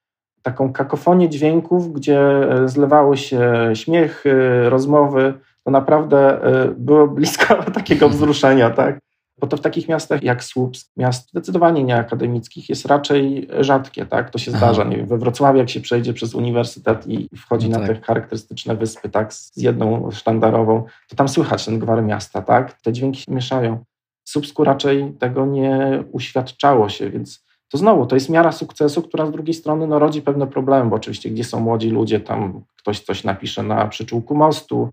[0.42, 2.20] taką kakofonię dźwięków, gdzie
[2.50, 4.34] e, zlewały się śmiechy,
[4.70, 5.34] rozmowy,
[5.66, 8.98] to naprawdę e, było blisko takiego wzruszenia, tak?
[9.38, 14.30] Bo to w takich miastach jak Słupsk, miast zdecydowanie nieakademickich, jest raczej rzadkie, tak?
[14.30, 14.84] To się zdarza.
[14.84, 17.88] Nie wiem, we Wrocławiu, jak się przejdzie przez uniwersytet i wchodzi no tak.
[17.88, 19.34] na te charakterystyczne wyspy, tak?
[19.34, 22.80] Z jedną sztandarową, to tam słychać ten gwar miasta, tak?
[22.80, 23.84] Te dźwięki się mieszają.
[24.24, 29.26] W Słupsku raczej tego nie uświadczało się, więc to znowu, to jest miara sukcesu, która
[29.26, 33.00] z drugiej strony no, rodzi pewne problemy, bo oczywiście gdzie są młodzi ludzie, tam ktoś
[33.00, 34.92] coś napisze na przyczółku mostu,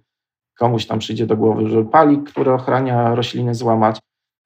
[0.59, 3.99] komuś tam przyjdzie do głowy, że palik, który ochrania rośliny, złamać.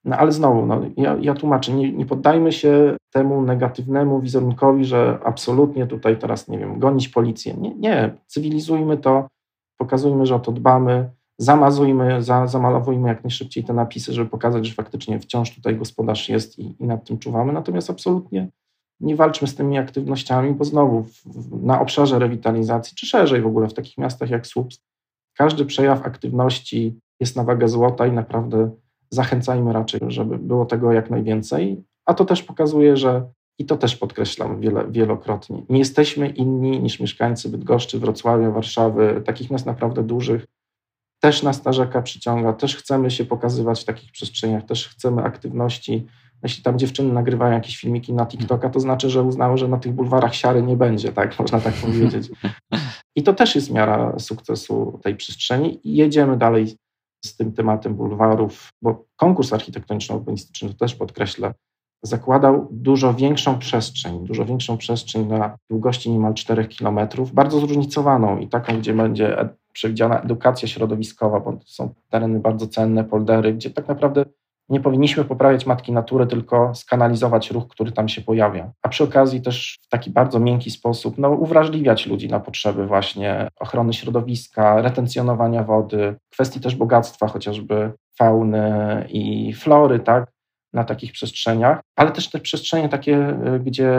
[0.05, 5.19] No ale znowu, no, ja, ja tłumaczę, nie, nie poddajmy się temu negatiwnemu wizerunkowi, że
[5.25, 7.53] absolutnie tutaj teraz, nie wiem, gonić policję.
[7.53, 8.13] Nie, nie.
[8.27, 9.27] cywilizujmy to,
[9.77, 14.73] pokazujmy, że o to dbamy, zamazujmy, za, zamalowujmy jak najszybciej te napisy, żeby pokazać, że
[14.73, 17.53] faktycznie wciąż tutaj gospodarz jest i, i nad tym czuwamy.
[17.53, 18.49] Natomiast absolutnie
[18.99, 23.47] nie walczmy z tymi aktywnościami, bo znowu w, w, na obszarze rewitalizacji, czy szerzej w
[23.47, 24.81] ogóle w takich miastach jak Słupsk,
[25.37, 28.71] każdy przejaw aktywności jest na wagę złota i naprawdę
[29.09, 31.83] zachęcajmy raczej, żeby było tego jak najwięcej.
[32.05, 35.63] A to też pokazuje, że i to też podkreślam wiele, wielokrotnie.
[35.69, 40.45] Nie jesteśmy inni niż mieszkańcy Bydgoszczy, Wrocławia, Warszawy, takich miast naprawdę dużych.
[41.19, 46.07] Też nas ta rzeka przyciąga, też chcemy się pokazywać w takich przestrzeniach, też chcemy aktywności.
[46.43, 49.93] Jeśli tam dziewczyny nagrywają jakieś filmiki na TikToka, to znaczy, że uznały, że na tych
[49.93, 51.39] bulwarach siary nie będzie, tak?
[51.39, 52.29] Można tak powiedzieć.
[53.17, 55.79] I to też jest miara sukcesu tej przestrzeni.
[55.83, 56.77] I jedziemy dalej
[57.25, 61.53] z tym tematem bulwarów, bo konkurs architektoniczno-urbanistyczny, to też podkreślę,
[62.03, 66.99] zakładał dużo większą przestrzeń, dużo większą przestrzeń na długości niemal 4 km,
[67.33, 73.03] bardzo zróżnicowaną i taką, gdzie będzie przewidziana edukacja środowiskowa, bo to są tereny bardzo cenne,
[73.03, 74.25] poldery, gdzie tak naprawdę
[74.69, 78.71] nie powinniśmy poprawiać matki natury, tylko skanalizować ruch, który tam się pojawia.
[78.81, 83.47] A przy okazji też w taki bardzo miękki sposób no, uwrażliwiać ludzi na potrzeby właśnie
[83.59, 90.37] ochrony środowiska, retencjonowania wody, kwestii też bogactwa chociażby fauny i flory, tak?
[90.73, 93.91] na takich przestrzeniach, ale też te przestrzenie takie, y, gdzie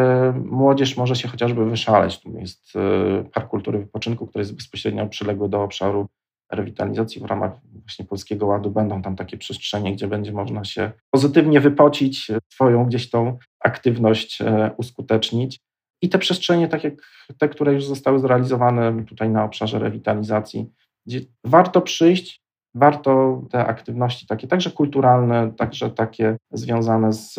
[0.44, 2.20] młodzież może się chociażby wyszaleć.
[2.20, 6.06] Tu jest y, Park Kultury Wypoczynku, który jest bezpośrednio przyległy do obszaru
[6.52, 11.60] rewitalizacji w ramach właśnie Polskiego Ładu będą tam takie przestrzenie, gdzie będzie można się pozytywnie
[11.60, 15.60] wypocić, swoją gdzieś tą aktywność e, uskutecznić.
[16.02, 16.94] I te przestrzenie, tak jak
[17.38, 20.70] te, które już zostały zrealizowane tutaj na obszarze rewitalizacji,
[21.06, 22.42] gdzie warto przyjść,
[22.74, 27.34] warto te aktywności takie, także kulturalne, także takie związane z,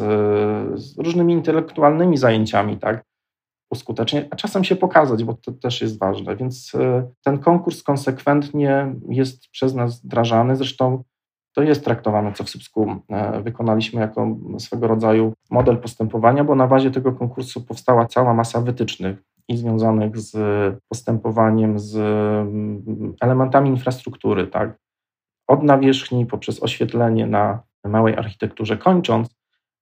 [0.75, 3.03] z różnymi intelektualnymi zajęciami, tak,
[3.71, 6.35] uskutecznie, a czasem się pokazać, bo to też jest ważne.
[6.35, 10.55] Więc e, ten konkurs konsekwentnie jest przez nas wdrażany.
[10.55, 11.03] Zresztą
[11.55, 16.67] to jest traktowane, co w Słupsku e, wykonaliśmy jako swego rodzaju model postępowania, bo na
[16.67, 20.37] bazie tego konkursu powstała cała masa wytycznych i związanych z
[20.89, 21.97] postępowaniem, z
[23.21, 24.77] elementami infrastruktury, tak?
[25.47, 29.38] Od nawierzchni poprzez oświetlenie na małej architekturze kończąc,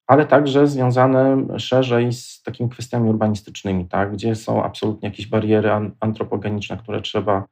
[0.07, 4.13] ale także związane szerzej z takimi kwestiami urbanistycznymi, tak?
[4.13, 7.45] gdzie są absolutnie jakieś bariery antropogeniczne, które trzeba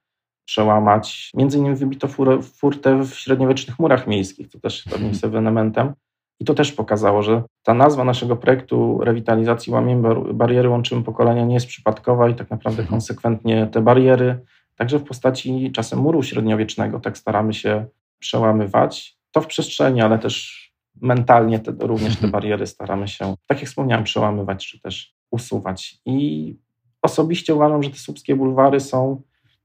[0.46, 1.32] przełamać.
[1.34, 2.08] Między innymi wybito
[2.42, 5.94] furtę w średniowiecznych murach miejskich, co też pewnym jest ewenementem.
[6.40, 11.54] I to też pokazało, że ta nazwa naszego projektu rewitalizacji Łamiemy Bariery Łączymy Pokolenia nie
[11.54, 12.90] jest przypadkowa i tak naprawdę mhm.
[12.90, 14.40] konsekwentnie te bariery,
[14.76, 17.86] także w postaci czasem muru średniowiecznego, tak staramy się
[18.20, 19.18] przełamywać.
[19.32, 20.65] To w przestrzeni, ale też
[21.02, 22.32] mentalnie te, również te mhm.
[22.32, 25.98] bariery staramy się, tak jak wspomniałem, przełamywać czy też usuwać.
[26.06, 26.56] I
[27.02, 29.22] osobiście uważam, że te słupskie bulwary są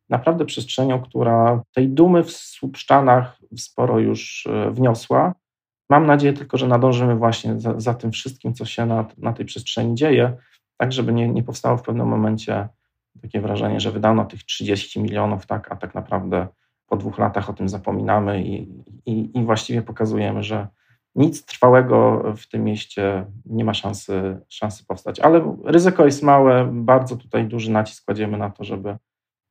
[0.08, 5.34] naprawdę przestrzenią, która tej dumy w Słupszczanach sporo już e, wniosła.
[5.90, 9.46] Mam nadzieję tylko, że nadążymy właśnie za, za tym wszystkim, co się na, na, tej
[9.46, 10.36] przestrzeni dzieje,
[10.76, 12.68] tak żeby nie, nie powstało w pewnym momencie
[13.22, 16.46] takie wrażenie, że wydano tych 30 milionów, tak, a tak naprawdę
[16.86, 18.68] po dwóch latach o tym zapominamy i,
[19.06, 20.68] i, i właściwie pokazujemy, że
[21.14, 25.20] nic trwałego w tym mieście nie ma szansy, szansy powstać.
[25.20, 28.96] Ale ryzyko jest małe, bardzo tutaj duży nacisk kładziemy na to, żeby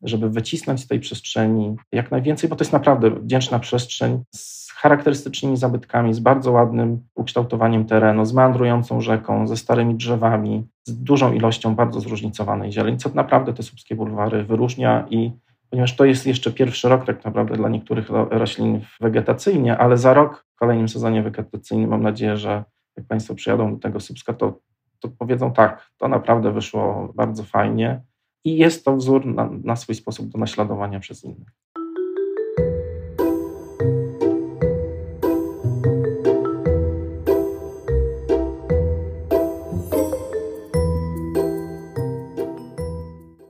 [0.02, 5.58] żeby wycisnąć z tej przestrzeni jak najwięcej, bo to jest naprawdę wdzięczna przestrzeń z charakterystycznymi
[5.58, 11.76] zabytkami, z bardzo ładnym ukształtowaniem terenu, z meandrującą rzeką, ze starymi drzewami, z dużą ilością
[11.76, 15.32] bardzo zróżnicowanej zieleni, co naprawdę te słupskie bulwary wyróżnia i
[15.70, 20.46] ponieważ to jest jeszcze pierwszy rok tak naprawdę dla niektórych roślin wegetacyjnie, ale za rok
[20.56, 22.64] w kolejnym sezonie wegetacyjnym mam nadzieję, że
[22.98, 24.60] jak Państwo przyjadą do tego Słupska, to,
[25.00, 28.02] to powiedzą tak, to naprawdę wyszło bardzo fajnie
[28.44, 31.48] i jest to wzór na, na swój sposób do naśladowania przez innych.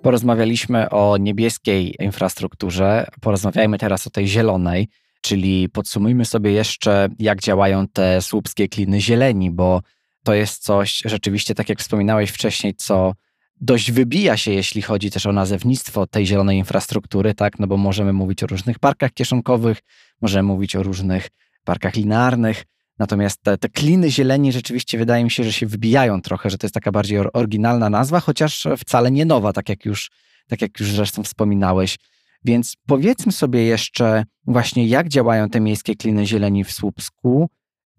[0.10, 4.88] Porozmawialiśmy o niebieskiej infrastrukturze, porozmawiajmy teraz o tej zielonej,
[5.22, 9.82] czyli podsumujmy sobie jeszcze, jak działają te słupskie kliny zieleni, bo
[10.24, 13.14] to jest coś rzeczywiście, tak jak wspominałeś wcześniej, co
[13.62, 17.60] dość wybija się, jeśli chodzi też o nazewnictwo tej zielonej infrastruktury, tak?
[17.60, 19.80] No bo możemy mówić o różnych parkach kieszonkowych,
[20.22, 21.28] możemy mówić o różnych
[21.64, 22.66] parkach linearnych,
[23.00, 26.68] natomiast te, te kliny zieleni rzeczywiście wydaje mi się, że się wybijają trochę, że to
[26.68, 30.12] jest taka bardziej oryginalna nazwa, chociaż wcale nie nowa, tak jak już,
[30.48, 31.98] tak jak już zresztą wspominałeś.
[32.46, 37.50] Więc powiedzmy sobie jeszcze właśnie, jak działają te miejskie kliny zieleni w Słupsku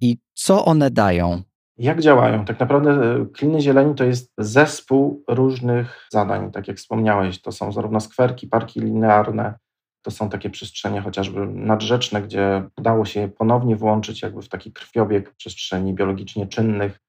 [0.00, 1.42] i co one dają
[1.80, 2.44] jak działają?
[2.44, 6.52] Tak naprawdę e, kliny zieleni to jest zespół różnych zadań.
[6.52, 9.54] Tak jak wspomniałeś, to są zarówno skwerki, parki linearne,
[10.02, 15.34] to są takie przestrzenie chociażby nadrzeczne, gdzie udało się ponownie włączyć jakby w taki krwiobieg
[15.34, 17.00] przestrzeni biologicznie czynnych,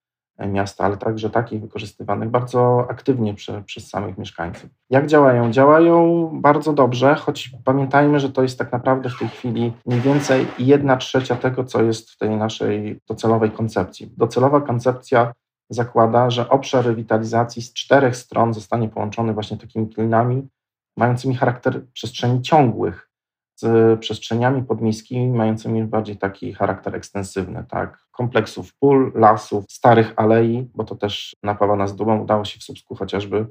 [0.41, 4.69] E, miasta, ale także takich wykorzystywanych bardzo aktywnie prze, przez samych mieszkańców.
[4.89, 5.51] Jak działają?
[5.51, 10.47] Działają bardzo dobrze, choć pamiętajmy, że to jest tak naprawdę w tej chwili mniej więcej
[10.59, 14.13] jedna trzecia tego, co jest w tej naszej docelowej koncepcji.
[14.17, 15.33] Docelowa koncepcja
[15.69, 20.47] zakłada, że obszar rewitalizacji z czterech stron zostanie połączony właśnie takimi klinami
[20.97, 23.11] mającymi charakter przestrzeni ciągłych,
[23.61, 28.05] z przestrzeniami podmiejskimi mającymi bardziej taki charakter ekstensywny, tak?
[28.11, 32.21] kompleksów pól, lasów, starych alei, bo to też napawa nas dumą.
[32.21, 33.47] Udało się w Słupsku chociażby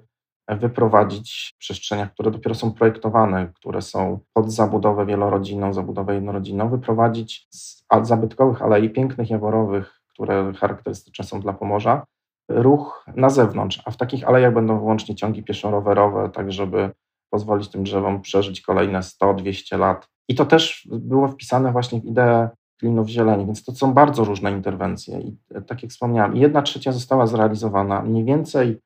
[0.48, 7.48] wyprowadzić w przestrzeniach, które dopiero są projektowane, które są pod zabudowę wielorodzinną, zabudowę jednorodzinną, wyprowadzić
[7.50, 12.04] z zabytkowych alei pięknych, jaworowych, które charakterystyczne są dla Pomorza,
[12.48, 16.90] ruch na zewnątrz, a w takich alejach będą wyłącznie ciągi pieszo-rowerowe, tak żeby
[17.30, 20.08] pozwolić tym drzewom przeżyć kolejne 100-200 lat.
[20.28, 22.48] I to też było wpisane właśnie w ideę
[22.80, 25.20] klinów zieleni, więc to są bardzo różne interwencje.
[25.20, 28.02] I e, tak jak wspomniałem, jedna trzecia została zrealizowana.
[28.02, 28.80] Mniej więcej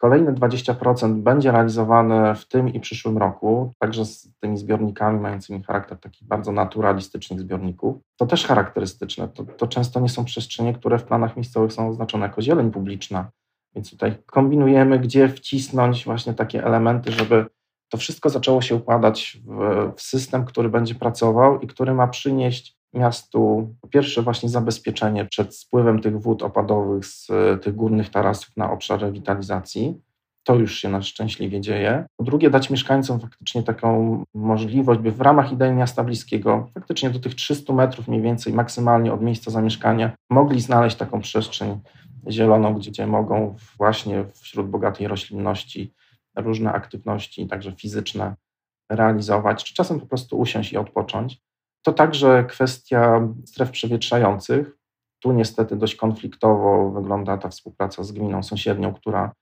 [0.00, 5.98] kolejne 20% będzie realizowane w tym i przyszłym roku, także z tymi zbiornikami mającymi charakter
[5.98, 7.96] takich bardzo naturalistycznych zbiorników.
[8.16, 9.28] To też charakterystyczne.
[9.28, 13.30] To, to często nie są przestrzenie, które w planach miejscowych są oznaczone jako zieleń publiczna.
[13.74, 17.46] Więc tutaj kombinujemy, gdzie wcisnąć właśnie takie elementy, żeby
[17.90, 22.80] to wszystko zaczęło się układać w, w system, który będzie pracował i który ma przynieść
[22.94, 27.28] miastu po pierwsze właśnie zabezpieczenie przed spływem tych wód opadowych z
[27.62, 30.00] tych górnych tarasów na obszar rewitalizacji.
[30.44, 32.06] To już się nas szczęśliwie dzieje.
[32.16, 37.18] Po drugie, dać mieszkańcom faktycznie taką możliwość, by w ramach idei miasta bliskiego, faktycznie do
[37.18, 41.80] tych 300 metrów mniej więcej maksymalnie od miejsca zamieszkania, mogli znaleźć taką przestrzeń
[42.28, 45.94] zieloną, gdzie mogą właśnie wśród bogatej roślinności
[46.40, 48.36] różne aktywności, także fizyczne,
[48.90, 51.42] realizować, czy czasem po prostu usiąść i odpocząć.
[51.82, 54.76] To także kwestia stref przewietrzających.
[55.22, 59.32] Tu niestety dość konfliktowo wygląda ta współpraca z gminą sąsiednią, która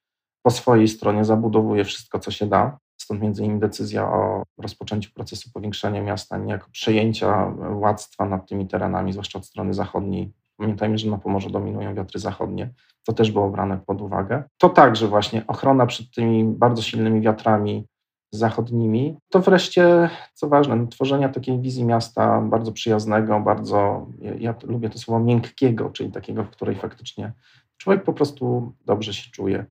[0.42, 2.78] po swojej stronie zabudowuje wszystko, co się da.
[3.00, 9.12] Stąd między innymi decyzja o rozpoczęciu procesu powiększania miasta, niejako przejęcia władztwa nad tymi terenami,
[9.12, 12.70] zwłaszcza od strony zachodniej Pamiętajmy, że na Pomorzu dominują wiatry zachodnie.
[13.06, 14.42] To też było brane pod uwagę.
[14.58, 17.86] To także właśnie ochrona przed tymi bardzo silnymi wiatrami
[18.32, 19.16] zachodnimi.
[19.28, 24.90] To wreszcie, co ważne, no, tworzenia takiej wizji miasta bardzo przyjaznego, bardzo, ja, ja lubię
[24.90, 27.32] to słowo miękkiego, czyli takiego, w której faktycznie
[27.76, 29.66] człowiek po prostu dobrze się czuje.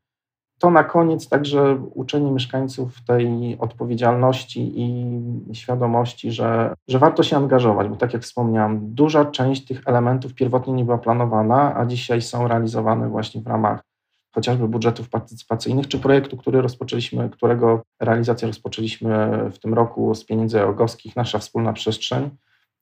[0.59, 7.87] To na koniec także uczenie mieszkańców tej odpowiedzialności i świadomości, że, że warto się angażować,
[7.87, 12.47] bo tak jak wspomniałam, duża część tych elementów pierwotnie nie była planowana, a dzisiaj są
[12.47, 13.81] realizowane właśnie w ramach
[14.31, 20.61] chociażby budżetów partycypacyjnych, czy projektu, który rozpoczęliśmy, którego realizację rozpoczęliśmy w tym roku z pieniędzy
[20.61, 22.29] eogowskich, nasza wspólna przestrzeń.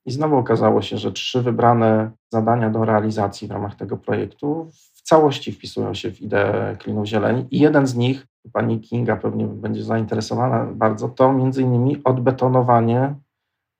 [0.06, 5.02] I znowu okazało się, że trzy wybrane zadania do realizacji w ramach tego projektu w
[5.02, 7.46] całości wpisują się w ideę Klinów Zieleni.
[7.50, 13.14] I jeden z nich, pani Kinga pewnie będzie zainteresowana bardzo, to między innymi odbetonowanie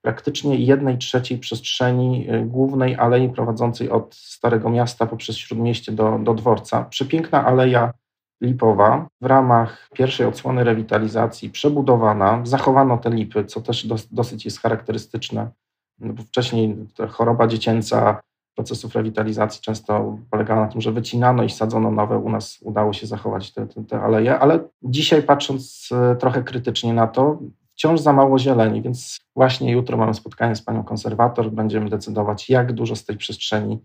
[0.01, 6.33] praktycznie jednej trzeciej przestrzeni y, głównej alei prowadzącej od Starego Miasta poprzez Śródmieście do, do
[6.33, 6.83] dworca.
[6.83, 7.93] Przepiękna aleja
[8.41, 14.61] lipowa w ramach pierwszej odsłony rewitalizacji przebudowana, zachowano te lipy, co też dos, dosyć jest
[14.61, 15.51] charakterystyczne,
[15.99, 16.75] no bo wcześniej
[17.09, 18.21] choroba dziecięca
[18.55, 22.17] procesów rewitalizacji często polegała na tym, że wycinano i sadzono nowe.
[22.17, 26.93] U nas udało się zachować te, te, te aleje, ale dzisiaj patrząc y, trochę krytycznie
[26.93, 27.39] na to,
[27.73, 32.73] wciąż za mało zieleni, więc właśnie jutro mamy spotkanie z panią konserwator, będziemy decydować, jak
[32.73, 33.79] dużo z tej przestrzeni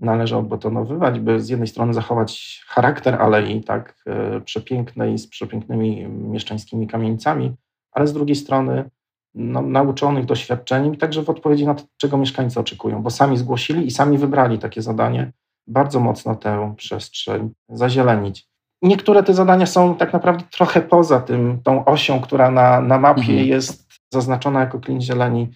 [0.00, 6.86] należy odbetonowywać, by z jednej strony zachować charakter alei, tak, e, przepięknej, z przepięknymi mieszczańskimi
[6.86, 7.54] kamienicami,
[7.92, 8.90] ale z drugiej strony
[9.38, 13.86] no, nauczonych doświadczeniem i także w odpowiedzi na to, czego mieszkańcy oczekują, bo sami zgłosili
[13.86, 15.32] i sami wybrali takie zadanie,
[15.66, 18.48] bardzo mocno tę przestrzeń zazielenić.
[18.82, 23.20] Niektóre te zadania są tak naprawdę trochę poza tym, tą osią, która na, na mapie
[23.20, 23.46] mhm.
[23.48, 25.48] jest zaznaczona jako klin zieleni,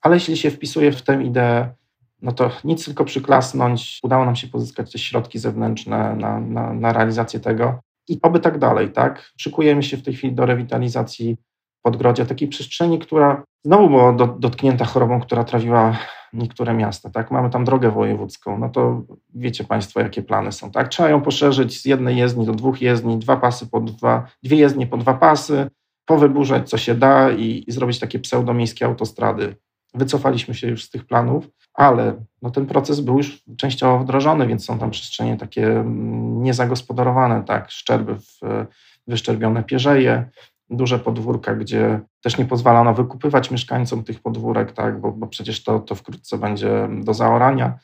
[0.00, 1.68] ale jeśli się wpisuje w tę ideę,
[2.22, 4.00] no to nic tylko przyklasnąć.
[4.02, 8.58] Udało nam się pozyskać te środki zewnętrzne na, na, na realizację tego i oby tak
[8.58, 9.32] dalej, tak?
[9.36, 11.36] Szykujemy się w tej chwili do rewitalizacji
[11.86, 15.96] Podgrodzia, takiej przestrzeni, która znowu była do, dotknięta chorobą, która trawiła
[16.32, 17.30] niektóre miasta, tak?
[17.30, 19.02] Mamy tam drogę wojewódzką, no to
[19.34, 20.88] wiecie Państwo, jakie plany są, tak?
[20.88, 24.86] Trzeba ją poszerzyć z jednej jezdni do dwóch jezdni, dwa pasy po dwa, dwie jezdnie
[24.86, 25.70] po dwa pasy,
[26.06, 29.56] powyburzać co się da i, i zrobić takie pseudomiejskie autostrady.
[29.94, 34.64] Wycofaliśmy się już z tych planów, ale no, ten proces był już częściowo wdrożony, więc
[34.64, 37.70] są tam przestrzenie takie mm, niezagospodarowane, tak?
[37.70, 38.40] Szczerby w,
[39.06, 40.30] wyszczerbione pierzeje,
[40.70, 45.80] duże podwórka, gdzie też nie pozwalano wykupywać mieszkańcom tych podwórek, tak, bo, bo przecież to,
[45.80, 47.78] to wkrótce będzie do zaorania.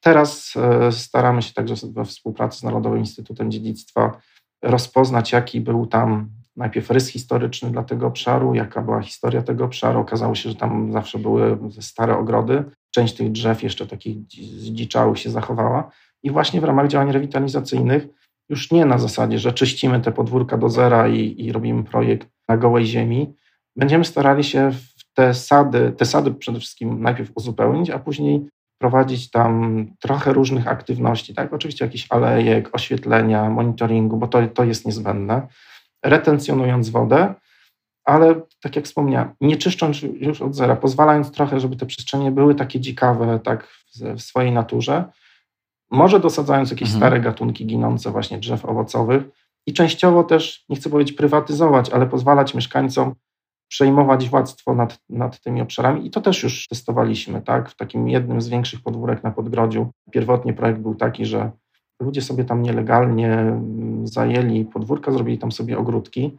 [0.00, 4.20] Teraz e, staramy się także we współpracy z Narodowym Instytutem Dziedzictwa
[4.62, 10.00] rozpoznać, jaki był tam najpierw rys historyczny dla tego obszaru, jaka była historia tego obszaru.
[10.00, 12.64] Okazało się, że tam zawsze były stare ogrody.
[12.90, 14.16] Część tych drzew jeszcze takich
[14.58, 15.90] zdziczałych się zachowała.
[16.22, 18.06] I właśnie w ramach działań rewitalizacyjnych
[18.48, 22.56] już nie na zasadzie, że czyścimy te podwórka do zera i, i robimy projekt na
[22.56, 23.34] gołej ziemi.
[23.76, 24.70] Będziemy starali się
[25.14, 28.46] te sady, te sady przede wszystkim najpierw uzupełnić, a później
[28.78, 31.52] prowadzić tam trochę różnych aktywności, tak?
[31.52, 35.46] Oczywiście jakiś alejek, oświetlenia, monitoringu, bo to, to jest niezbędne.
[36.04, 37.34] Retencjonując wodę,
[38.04, 42.54] ale tak jak wspomniałem, nie czyszcząc już od zera, pozwalając trochę, żeby te przestrzenie były
[42.54, 45.04] takie dzikawe, tak w, w swojej naturze,
[45.90, 47.00] może dosadzając jakieś mhm.
[47.00, 49.22] stare gatunki ginące właśnie drzew owocowych
[49.66, 53.14] i częściowo też, nie chcę powiedzieć prywatyzować, ale pozwalać mieszkańcom
[53.68, 57.70] przejmować władztwo nad, nad tymi obszarami i to też już testowaliśmy, tak?
[57.70, 59.90] W takim jednym z większych podwórek na Podgrodziu.
[60.10, 61.50] Pierwotnie projekt był taki, że
[62.00, 66.38] ludzie sobie tam nielegalnie mm, zajęli podwórka, zrobili tam sobie ogródki,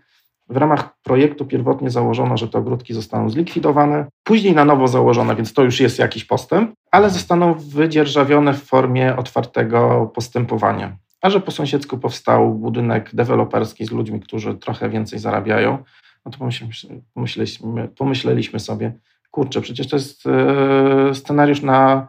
[0.49, 5.53] w ramach projektu pierwotnie założono, że te ogródki zostaną zlikwidowane, później na nowo założone, więc
[5.53, 10.97] to już jest jakiś postęp, ale zostaną wydzierżawione w formie otwartego postępowania.
[11.21, 15.83] A że po sąsiedzku powstał budynek deweloperski z ludźmi, którzy trochę więcej zarabiają,
[16.25, 18.93] no to pomyśleliśmy, pomyśleliśmy, sobie,
[19.31, 22.07] kurczę, przecież to jest e, scenariusz na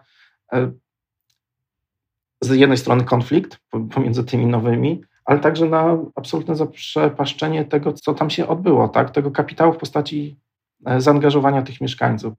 [0.53, 0.73] e,
[2.41, 3.59] z jednej strony konflikt
[3.95, 9.11] pomiędzy tymi nowymi, ale także na absolutne zaprzepaszczenie tego, co tam się odbyło, tak?
[9.11, 10.39] tego kapitału w postaci
[10.87, 12.35] e, zaangażowania tych mieszkańców.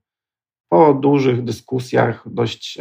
[0.68, 2.78] Po dużych dyskusjach, dość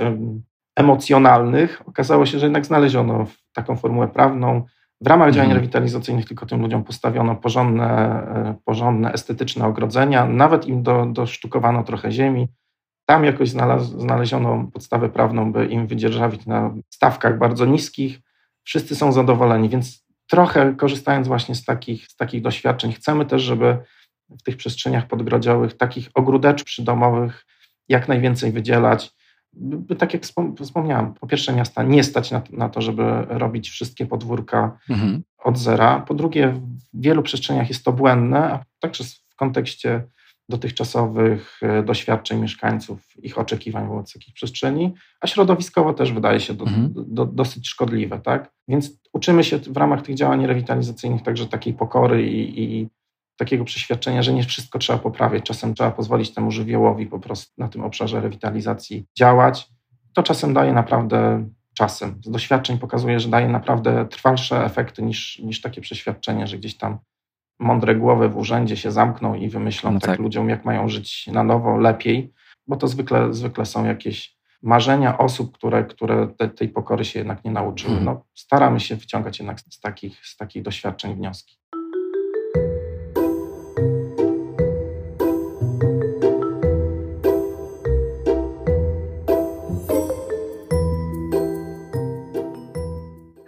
[0.76, 4.64] emocjonalnych, okazało się, że jednak znaleziono taką formułę prawną.
[5.02, 5.34] W ramach mhm.
[5.34, 11.84] działań rewitalizacyjnych tylko tym ludziom postawiono porządne, e, porządne estetyczne ogrodzenia, nawet im do, dosztukowano
[11.84, 12.48] trochę ziemi.
[13.06, 13.50] Tam jakoś
[13.98, 18.20] znaleziono podstawę prawną, by im wydzierżawić na stawkach bardzo niskich
[18.64, 23.78] wszyscy są zadowoleni, więc trochę korzystając właśnie z takich, z takich doświadczeń, chcemy też, żeby
[24.30, 27.46] w tych przestrzeniach podgrodziowych takich ogródeczków przydomowych
[27.90, 29.12] jak najwięcej wydzielać.
[29.54, 30.24] by, tak jak
[30.64, 35.24] wspomniałem, po pierwsze miasta nie stać na, na to, żeby robić wszystkie podwórka mhm.
[35.38, 36.00] od zera.
[36.00, 40.04] Po drugie, w wielu przestrzeniach jest to błędne, a także w kontekście
[40.52, 46.66] dotychczasowych e, doświadczeń mieszkańców, ich oczekiwań wobec takich przestrzeni, a środowiskowo też wydaje się do,
[46.66, 46.94] mhm.
[46.94, 48.20] do, do, dosyć szkodliwe.
[48.20, 48.52] Tak?
[48.68, 52.88] Więc uczymy się w ramach tych działań rewitalizacyjnych także takiej pokory i, i
[53.38, 55.44] takiego przeświadczenia, że nie wszystko trzeba poprawiać.
[55.44, 59.68] Czasem trzeba pozwolić temu żywiołowi po prostu na tym obszarze rewitalizacji działać.
[60.14, 62.22] To czasem daje naprawdę czasem.
[62.26, 66.98] Z doświadczeń pokazuje, że daje naprawdę trwalsze efekty niż, niż takie przeświadczenie, że gdzieś tam
[67.62, 71.28] mądre głowy w urzędzie się zamkną i wymyślą no tak, tak ludziom, jak mają żyć
[71.28, 72.34] na nowo, lepiej,
[72.68, 77.46] bo to zwykle, zwykle są jakieś marzenia osób, które, które te, tej pokory się jednak
[77.46, 77.94] nie nauczyły.
[77.94, 78.06] Hmm.
[78.06, 81.58] No, staramy się wyciągać jednak z takich, z takich doświadczeń wnioski.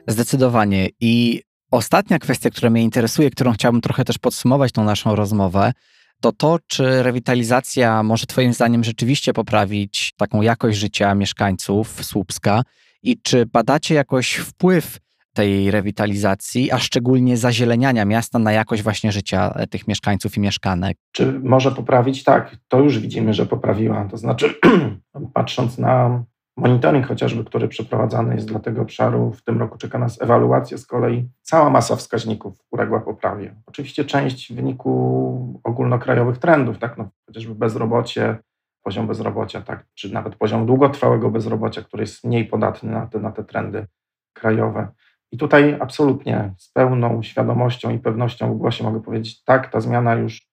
[0.08, 0.90] Zdecydowanie.
[1.00, 1.44] I
[1.74, 5.74] ostatnia kwestia, która mnie interesuje, którą chciałbym trochę też podsumować tą naszą rozmowę,
[6.22, 12.62] to to, czy rewitalizacja może Twoim zdaniem rzeczywiście poprawić taką jakość życia mieszkańców Słupska
[13.04, 14.98] i czy badacie jakoś wpływ
[15.34, 20.98] tej rewitalizacji, a szczególnie zazieleniania miasta na jakość właśnie życia tych mieszkańców i mieszkanek?
[21.12, 22.24] Czy może poprawić?
[22.24, 24.06] Tak, to już widzimy, że poprawiła.
[24.06, 24.54] To znaczy,
[25.34, 26.24] patrząc na
[26.58, 30.86] monitoring chociażby, który przeprowadzany jest dla tego obszaru, w tym roku czeka nas ewaluacja z
[30.86, 31.30] kolei.
[31.42, 33.56] Cała masa wskaźników uległa poprawie.
[33.66, 38.38] Oczywiście część w wyniku ogólnokrajowych trendów, tak, no, chociażby bezrobocie,
[38.84, 43.32] poziom bezrobocia, tak, czy nawet poziom długotrwałego bezrobocia, który jest mniej podatny na te, na
[43.32, 43.88] te trendy
[44.34, 44.88] krajowe.
[45.32, 50.16] I tutaj absolutnie z pełną świadomością i pewnością w głosie mogę powiedzieć, tak, ta zmiana
[50.16, 50.48] już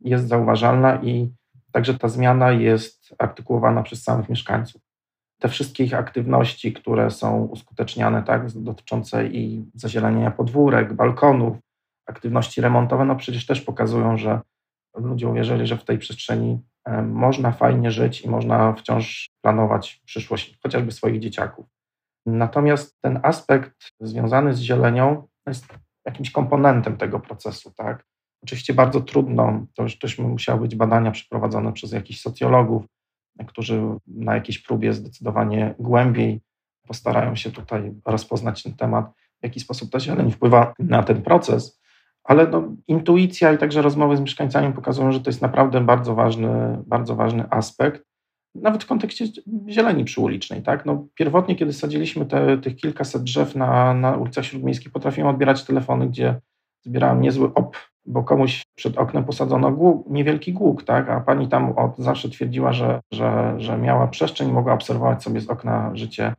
[0.00, 1.32] jest zauważalna i
[1.72, 4.82] także ta zmiana jest artykułowana przez samych mieszkańców
[5.38, 11.56] te wszystkie ich aktywności, które są uskuteczniane, tak, dotyczące i zazielenienia podwórek, balkonów,
[12.06, 14.40] aktywności remontowe, no przecież też pokazują, że
[14.96, 20.58] ludzie uwierzyli, że w tej przestrzeni e, można fajnie żyć i można wciąż planować przyszłość
[20.62, 21.66] chociażby swoich dzieciaków.
[22.26, 25.66] Natomiast ten aspekt związany z zielenią jest
[26.06, 28.04] jakimś komponentem tego procesu, tak?
[28.42, 32.84] Oczywiście bardzo trudno, to już też musiały być badania przeprowadzone przez jakichś socjologów,
[33.46, 36.40] którzy na jakiejś próbie zdecydowanie głębiej
[36.86, 39.10] postarają się tutaj rozpoznać ten temat,
[39.40, 41.80] w jaki sposób ta zieleń wpływa na ten proces.
[42.24, 46.82] Ale no, intuicja i także rozmowy z mieszkańcami pokazują, że to jest naprawdę bardzo ważny,
[46.86, 48.04] bardzo ważny aspekt,
[48.54, 49.26] nawet w kontekście
[49.68, 50.62] zieleni przyulicznej.
[50.62, 50.86] Tak?
[50.86, 56.08] No, pierwotnie, kiedy sadziliśmy te, tych kilkaset drzew na, na ulicach śródmiejskich, potrafiłem odbierać telefony,
[56.08, 56.40] gdzie
[56.82, 57.76] zbierałem niezły op
[58.06, 61.10] bo komuś przed oknem posadzono głuk, niewielki głuk, tak?
[61.10, 65.48] a pani tam od zawsze twierdziła, że, że, że miała przestrzeń mogła obserwować sobie z
[65.48, 66.34] okna życie,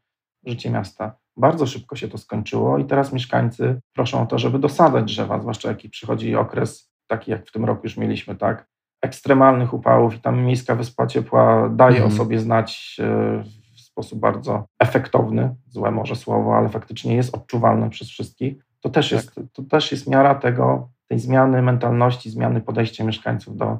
[0.45, 1.16] życie miasta.
[1.38, 5.70] Bardzo szybko się to skończyło i teraz mieszkańcy proszą o to, żeby dosadzać drzewa, zwłaszcza
[5.70, 8.68] jaki przychodzi okres taki, jak w tym roku już mieliśmy, tak?
[9.01, 12.07] ekstremalnych upałów i tam miejska wyspa ciepła daje mm.
[12.07, 13.43] o sobie znać e,
[13.76, 18.66] w sposób bardzo efektowny, złe może słowo, ale faktycznie jest odczuwalne przez wszystkich.
[18.82, 19.20] To też, tak.
[19.20, 23.80] jest, to też jest miara tego, tej zmiany mentalności, zmiany podejścia mieszkańców do,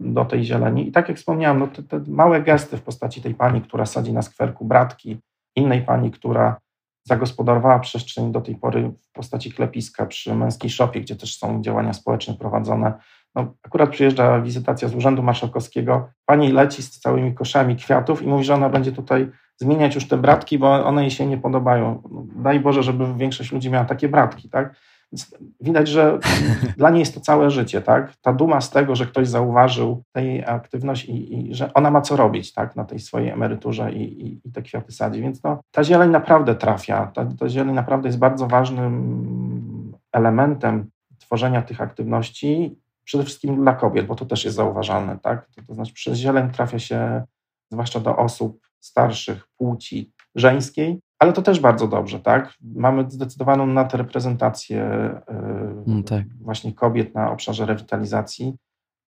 [0.00, 0.88] do tej zieleni.
[0.88, 4.12] I tak jak wspomniałem, no te, te małe gesty w postaci tej pani, która sadzi
[4.12, 5.18] na skwerku bratki,
[5.56, 6.56] innej pani, która
[7.04, 11.92] zagospodarowała przestrzeń do tej pory w postaci klepiska przy męskiej szopie, gdzie też są działania
[11.92, 12.92] społeczne prowadzone.
[13.34, 18.44] No, akurat przyjeżdża wizytacja z Urzędu Marszałkowskiego, pani leci z całymi koszami kwiatów i mówi,
[18.44, 22.02] że ona będzie tutaj zmieniać już te bratki, bo one jej się nie podobają.
[22.10, 24.74] No, daj Boże, żeby większość ludzi miała takie bratki, tak?
[25.60, 26.18] Widać, że
[26.76, 28.16] dla niej jest to całe życie, tak?
[28.16, 32.16] Ta duma z tego, że ktoś zauważył tej aktywność i, i że ona ma co
[32.16, 32.76] robić, tak?
[32.76, 35.22] Na tej swojej emeryturze i, i, i te kwiaty sadzi.
[35.22, 37.06] Więc no, ta zieleń naprawdę trafia.
[37.06, 44.06] Ta, ta zieleń naprawdę jest bardzo ważnym elementem tworzenia tych aktywności, przede wszystkim dla kobiet,
[44.06, 45.46] bo to też jest zauważalne, tak?
[45.46, 47.22] To, to znaczy przez zieleń trafia się
[47.72, 52.54] zwłaszcza do osób starszych płci żeńskiej, ale to też bardzo dobrze, tak?
[52.74, 55.10] Mamy zdecydowaną nadreprezentację
[55.86, 56.24] yy, tak.
[56.40, 58.54] właśnie kobiet na obszarze rewitalizacji.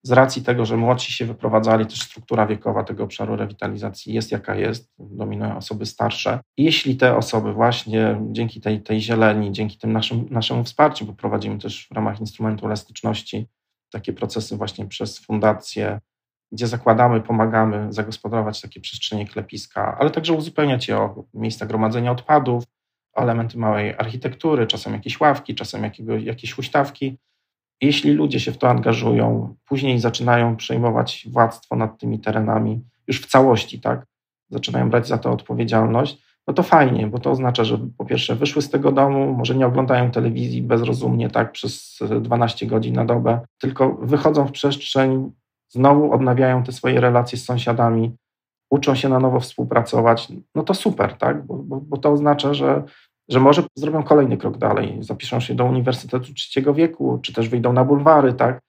[0.03, 4.55] Z racji tego, że młodsi się wyprowadzali, też struktura wiekowa tego obszaru rewitalizacji jest jaka
[4.55, 6.39] jest, dominują osoby starsze.
[6.57, 11.13] I jeśli te osoby właśnie dzięki tej, tej zieleni, dzięki tym naszym, naszemu wsparciu, bo
[11.13, 13.47] prowadzimy też w ramach instrumentu elastyczności
[13.91, 15.99] takie procesy właśnie przez fundacje,
[16.51, 22.63] gdzie zakładamy, pomagamy zagospodarować takie przestrzenie klepiska, ale także uzupełniać je o miejsca gromadzenia odpadów,
[23.13, 27.17] o elementy małej architektury, czasem jakieś ławki, czasem jakiego, jakieś huśtawki.
[27.81, 33.25] Jeśli ludzie się w to angażują, później zaczynają przejmować władztwo nad tymi terenami już w
[33.25, 34.05] całości, tak?
[34.49, 38.61] zaczynają brać za to odpowiedzialność, no to fajnie, bo to oznacza, że po pierwsze wyszły
[38.61, 43.97] z tego domu, może nie oglądają telewizji bezrozumnie tak przez 12 godzin na dobę, tylko
[44.01, 45.31] wychodzą w przestrzeń,
[45.69, 48.15] znowu odnawiają te swoje relacje z sąsiadami,
[48.69, 51.45] uczą się na nowo współpracować, no to super, tak?
[51.45, 52.83] Bo, bo, bo to oznacza, że,
[53.29, 57.73] że może zrobią kolejny krok dalej, zapiszą się do Uniwersytetu Trzeciego Wieku, czy też wyjdą
[57.73, 58.61] na bulwary, tak?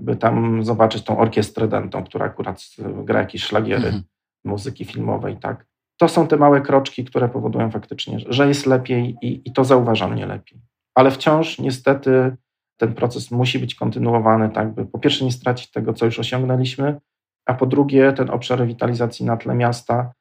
[0.00, 4.02] By tam zobaczyć tą orkiestrę dentą, która akurat gra jakieś szlagiery mhm.
[4.44, 5.66] muzyki filmowej, tak?
[5.96, 10.26] To są te małe kroczki, które powodują faktycznie, że jest lepiej i, i to zauważalnie
[10.26, 10.60] lepiej.
[10.94, 12.36] Ale wciąż niestety
[12.76, 17.00] ten proces musi być kontynuowany, tak by po pierwsze nie stracić tego, co już osiągnęliśmy,
[17.46, 20.12] a po drugie ten obszar rewitalizacji na tle miasta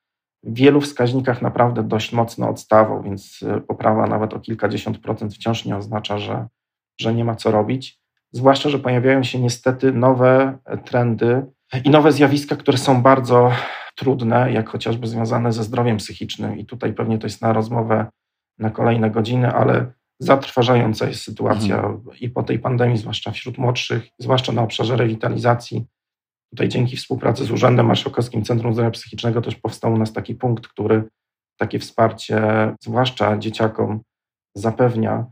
[0.44, 5.66] w wielu wskaźnikach naprawdę dość mocno odstawał, więc e, poprawa nawet o kilkadziesiąt procent wciąż
[5.66, 6.48] nie oznacza, że,
[7.00, 8.00] że nie ma co robić.
[8.32, 11.46] Zwłaszcza, że pojawiają się niestety nowe e, trendy
[11.84, 13.52] i nowe zjawiska, które są bardzo
[13.96, 16.58] trudne, jak chociażby związane ze zdrowiem psychicznym.
[16.58, 18.06] I tutaj pewnie to jest na rozmowę
[18.60, 22.02] na kolejne godziny, ale zatrważająca jest sytuacja mhm.
[22.20, 25.86] i po tej pandemii, zwłaszcza wśród młodszych, zwłaszcza na obszarze rewitalizacji.
[26.50, 30.68] Tutaj dzięki współpracy z Urzędem Marszałkowskim Centrum Zdrowia Psychicznego też powstał u nas taki punkt,
[30.68, 31.04] który
[31.58, 32.42] takie wsparcie,
[32.82, 34.02] zwłaszcza dzieciakom,
[34.56, 35.26] zapewnia.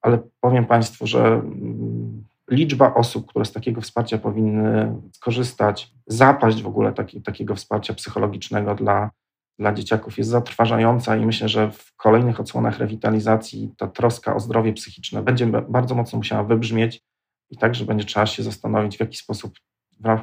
[0.00, 6.66] Ale powiem Państwu, że mm, liczba osób, które z takiego wsparcia powinny skorzystać, zapaść w
[6.66, 9.10] ogóle taki, takiego wsparcia psychologicznego dla,
[9.58, 14.72] dla dzieciaków jest zatrważająca i myślę, że w kolejnych odsłonach rewitalizacji ta troska o zdrowie
[14.72, 17.02] psychiczne będzie bardzo mocno musiała wybrzmieć
[17.50, 19.54] i także będzie trzeba się zastanowić, w jaki sposób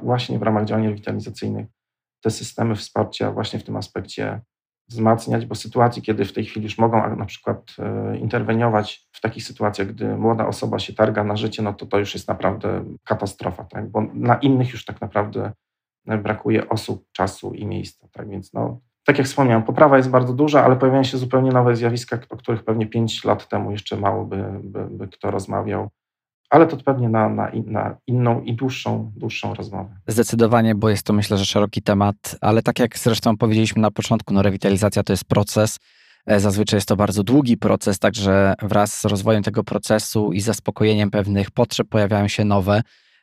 [0.04, 1.68] właśnie w ramach działań rewitalizacyjnych
[2.22, 4.42] te systemy wsparcia właśnie w tym aspekcie
[4.88, 9.44] wzmacniać, bo sytuacji, kiedy w tej chwili już mogą na przykład e, interweniować w takich
[9.44, 13.64] sytuacjach, gdy młoda osoba się targa na życie, no to to już jest naprawdę katastrofa,
[13.64, 13.90] tak?
[13.90, 15.52] bo na innych już tak naprawdę
[16.06, 18.08] brakuje osób, czasu i miejsca.
[18.12, 21.76] Tak więc no, tak jak wspomniałem, poprawa jest bardzo duża, ale pojawiają się zupełnie nowe
[21.76, 25.90] zjawiska, o których pewnie 5 lat temu jeszcze mało by, by, by kto rozmawiał
[26.50, 29.90] ale to pewnie na, na, na, inną i dłuższą, dłuższą rozmowę.
[30.08, 34.34] Zdecydowanie, bo jest to myślę, że szeroki temat, ale tak jak zresztą powiedzieliśmy na początku,
[34.34, 35.80] no rewitalizacja to jest proces.
[36.26, 41.12] E, zazwyczaj jest to bardzo długi proces, także wraz z rozwojem tego procesu i zaspokojeniem
[41.12, 42.82] pewnych potrzeb pojawiają się nowe,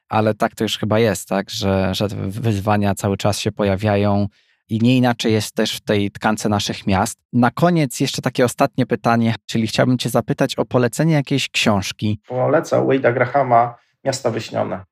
[0.09, 4.27] ale tak to już chyba jest, tak, że, że wyzwania cały czas się pojawiają
[4.73, 7.19] i nie inaczej jest też w tej tkance naszych miast.
[7.33, 12.21] Na koniec jeszcze takie ostatnie pytanie, czyli chciałbym Cię zapytać o polecenie jakiejś książki.
[12.29, 14.85] Polecam Wade'a Grahama Miasta Wyśnione.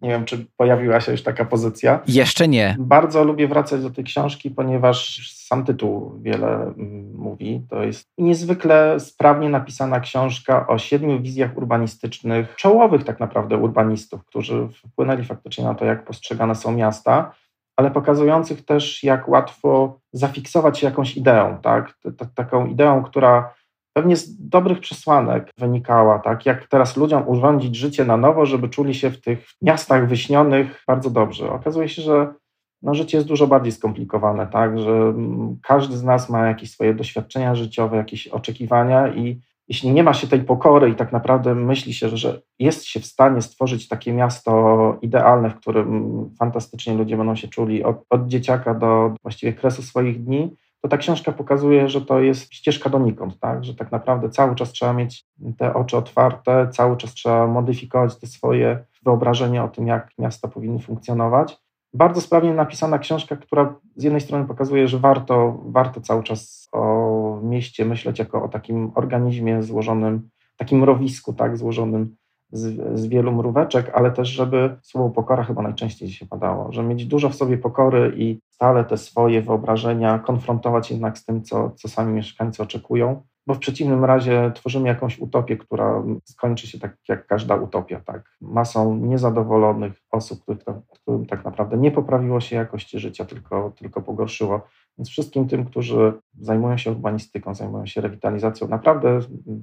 [0.00, 2.00] Nie wiem, czy pojawiła się już taka pozycja.
[2.06, 2.76] Jeszcze nie.
[2.78, 7.66] Bardzo lubię wracać do tej książki, ponieważ sam tytuł wiele mm, mówi.
[7.70, 14.68] To jest niezwykle sprawnie napisana książka o siedmiu wizjach urbanistycznych, czołowych tak naprawdę urbanistów, którzy
[14.68, 17.32] wpłynęli faktycznie na to, jak postrzegane są miasta
[17.76, 21.94] ale pokazujących też, jak łatwo zafiksować się jakąś ideą, tak?
[22.34, 23.54] taką ideą, która
[23.96, 26.46] pewnie z dobrych przesłanek wynikała, tak?
[26.46, 31.10] Jak teraz ludziom urządzić życie na nowo, żeby czuli się w tych miastach wyśnionych bardzo
[31.10, 31.50] dobrze.
[31.50, 32.34] Okazuje się, że
[32.82, 34.78] no, życie jest dużo bardziej skomplikowane, tak?
[34.78, 40.02] Że mm, każdy z nas ma jakieś swoje doświadczenia życiowe, jakieś oczekiwania i jeśli nie
[40.02, 43.88] ma się tej pokory i tak naprawdę myśli się, że jest się w stanie stworzyć
[43.88, 49.52] takie miasto idealne, w którym fantastycznie ludzie będą się czuli od, od dzieciaka do właściwie
[49.52, 53.64] kresu swoich dni, to ta książka pokazuje, że to jest ścieżka donikąd, tak?
[53.64, 55.24] że tak naprawdę cały czas trzeba mieć
[55.58, 60.78] te oczy otwarte, cały czas trzeba modyfikować te swoje wyobrażenia o tym, jak miasta powinny
[60.78, 61.65] funkcjonować
[61.96, 67.40] bardzo sprawnie napisana książka, która z jednej strony pokazuje, że warto, warto cały czas o
[67.42, 72.16] mieście myśleć jako o takim organizmie złożonym, takim mrowisku, tak, złożonym
[72.52, 77.06] z, z, wielu mróweczek, ale też, żeby słowo pokora chyba najczęściej się padało, że mieć
[77.06, 81.88] dużo w sobie pokory i stale te swoje wyobrażenia konfrontować jednak z tym, co, co
[81.88, 87.26] sami mieszkańcy oczekują, bo w przeciwnym razie tworzymy jakąś utopię, która skończy się tak jak
[87.26, 88.36] każda utopia, tak?
[88.40, 94.60] Masą niezadowolonych osób, których, którym tak naprawdę nie poprawiło się jakości życia, tylko, tylko pogorszyło.
[94.98, 99.18] Więc wszystkim tym, którzy zajmują się urbanistyką, zajmują się rewitalizacją, naprawdę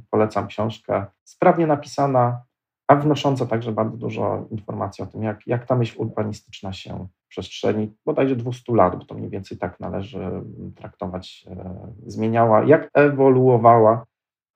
[0.10, 1.06] polecam książkę.
[1.24, 2.42] Sprawnie napisana,
[2.88, 7.94] a wnosząca także bardzo dużo informacji o tym, jak, jak ta myśl urbanistyczna się przestrzeni
[8.06, 10.32] bodajże 200 lat, bo to mniej więcej tak należy
[10.76, 14.06] traktować, e, zmieniała, jak ewoluowała,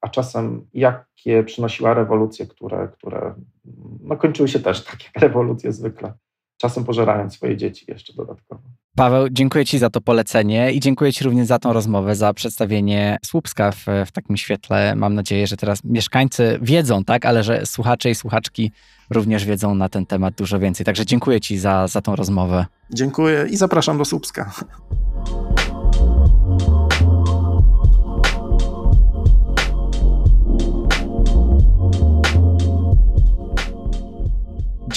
[0.02, 3.36] a czasem jakie przynosiła rewolucje, które, które
[4.02, 6.14] no, kończyły się też tak jak rewolucje zwykle
[6.58, 8.62] czasem pożerając swoje dzieci jeszcze dodatkowo.
[8.96, 13.18] Paweł, dziękuję Ci za to polecenie i dziękuję Ci również za tą rozmowę, za przedstawienie
[13.26, 14.96] Słupska w, w takim świetle.
[14.96, 18.72] Mam nadzieję, że teraz mieszkańcy wiedzą, tak, ale że słuchacze i słuchaczki
[19.10, 20.86] również wiedzą na ten temat dużo więcej.
[20.86, 22.66] Także dziękuję Ci za, za tą rozmowę.
[22.94, 24.52] Dziękuję i zapraszam do Słupska.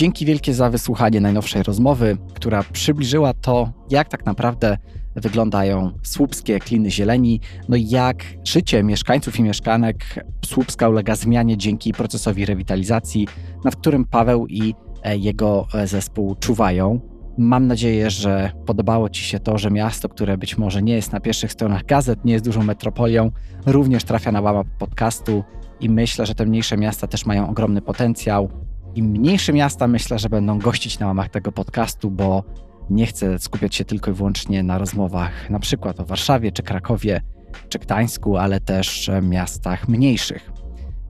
[0.00, 4.76] Dzięki wielkie za wysłuchanie najnowszej rozmowy, która przybliżyła to, jak tak naprawdę
[5.16, 11.92] wyglądają słupskie kliny zieleni, no i jak życie mieszkańców i mieszkanek Słupska ulega zmianie dzięki
[11.92, 13.28] procesowi rewitalizacji,
[13.64, 17.00] nad którym Paweł i e, jego e, zespół czuwają.
[17.38, 21.20] Mam nadzieję, że podobało Ci się to, że miasto, które być może nie jest na
[21.20, 23.30] pierwszych stronach gazet, nie jest dużą metropolią,
[23.66, 25.44] również trafia na łama podcastu
[25.80, 28.69] i myślę, że te mniejsze miasta też mają ogromny potencjał.
[28.94, 32.44] I mniejsze miasta myślę, że będą gościć na łamach tego podcastu, bo
[32.90, 37.20] nie chcę skupiać się tylko i wyłącznie na rozmowach na przykład o Warszawie, czy Krakowie,
[37.68, 40.52] czy Gdańsku, ale też miastach mniejszych.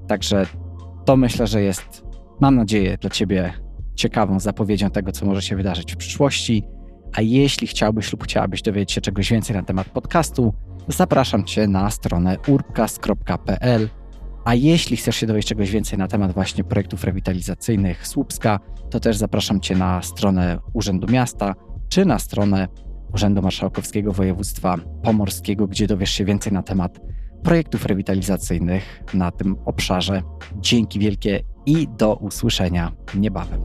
[0.08, 0.46] Także
[1.04, 2.04] to myślę, że jest,
[2.40, 3.52] mam nadzieję, dla Ciebie
[3.94, 6.64] ciekawą zapowiedzią tego, co może się wydarzyć w przyszłości.
[7.12, 10.54] A jeśli chciałbyś lub chciałabyś dowiedzieć się czegoś więcej na temat podcastu,
[10.88, 13.88] zapraszam Cię na stronę urbcast.pl.
[14.44, 18.60] A jeśli chcesz się dowiedzieć czegoś więcej na temat właśnie projektów rewitalizacyjnych Słupska,
[18.90, 21.54] to też zapraszam Cię na stronę Urzędu Miasta
[21.88, 22.68] czy na stronę
[23.14, 27.00] Urzędu Marszałkowskiego Województwa Pomorskiego, gdzie dowiesz się więcej na temat
[27.42, 30.22] projektów rewitalizacyjnych na tym obszarze.
[30.60, 33.60] Dzięki wielkie i do usłyszenia niebawem.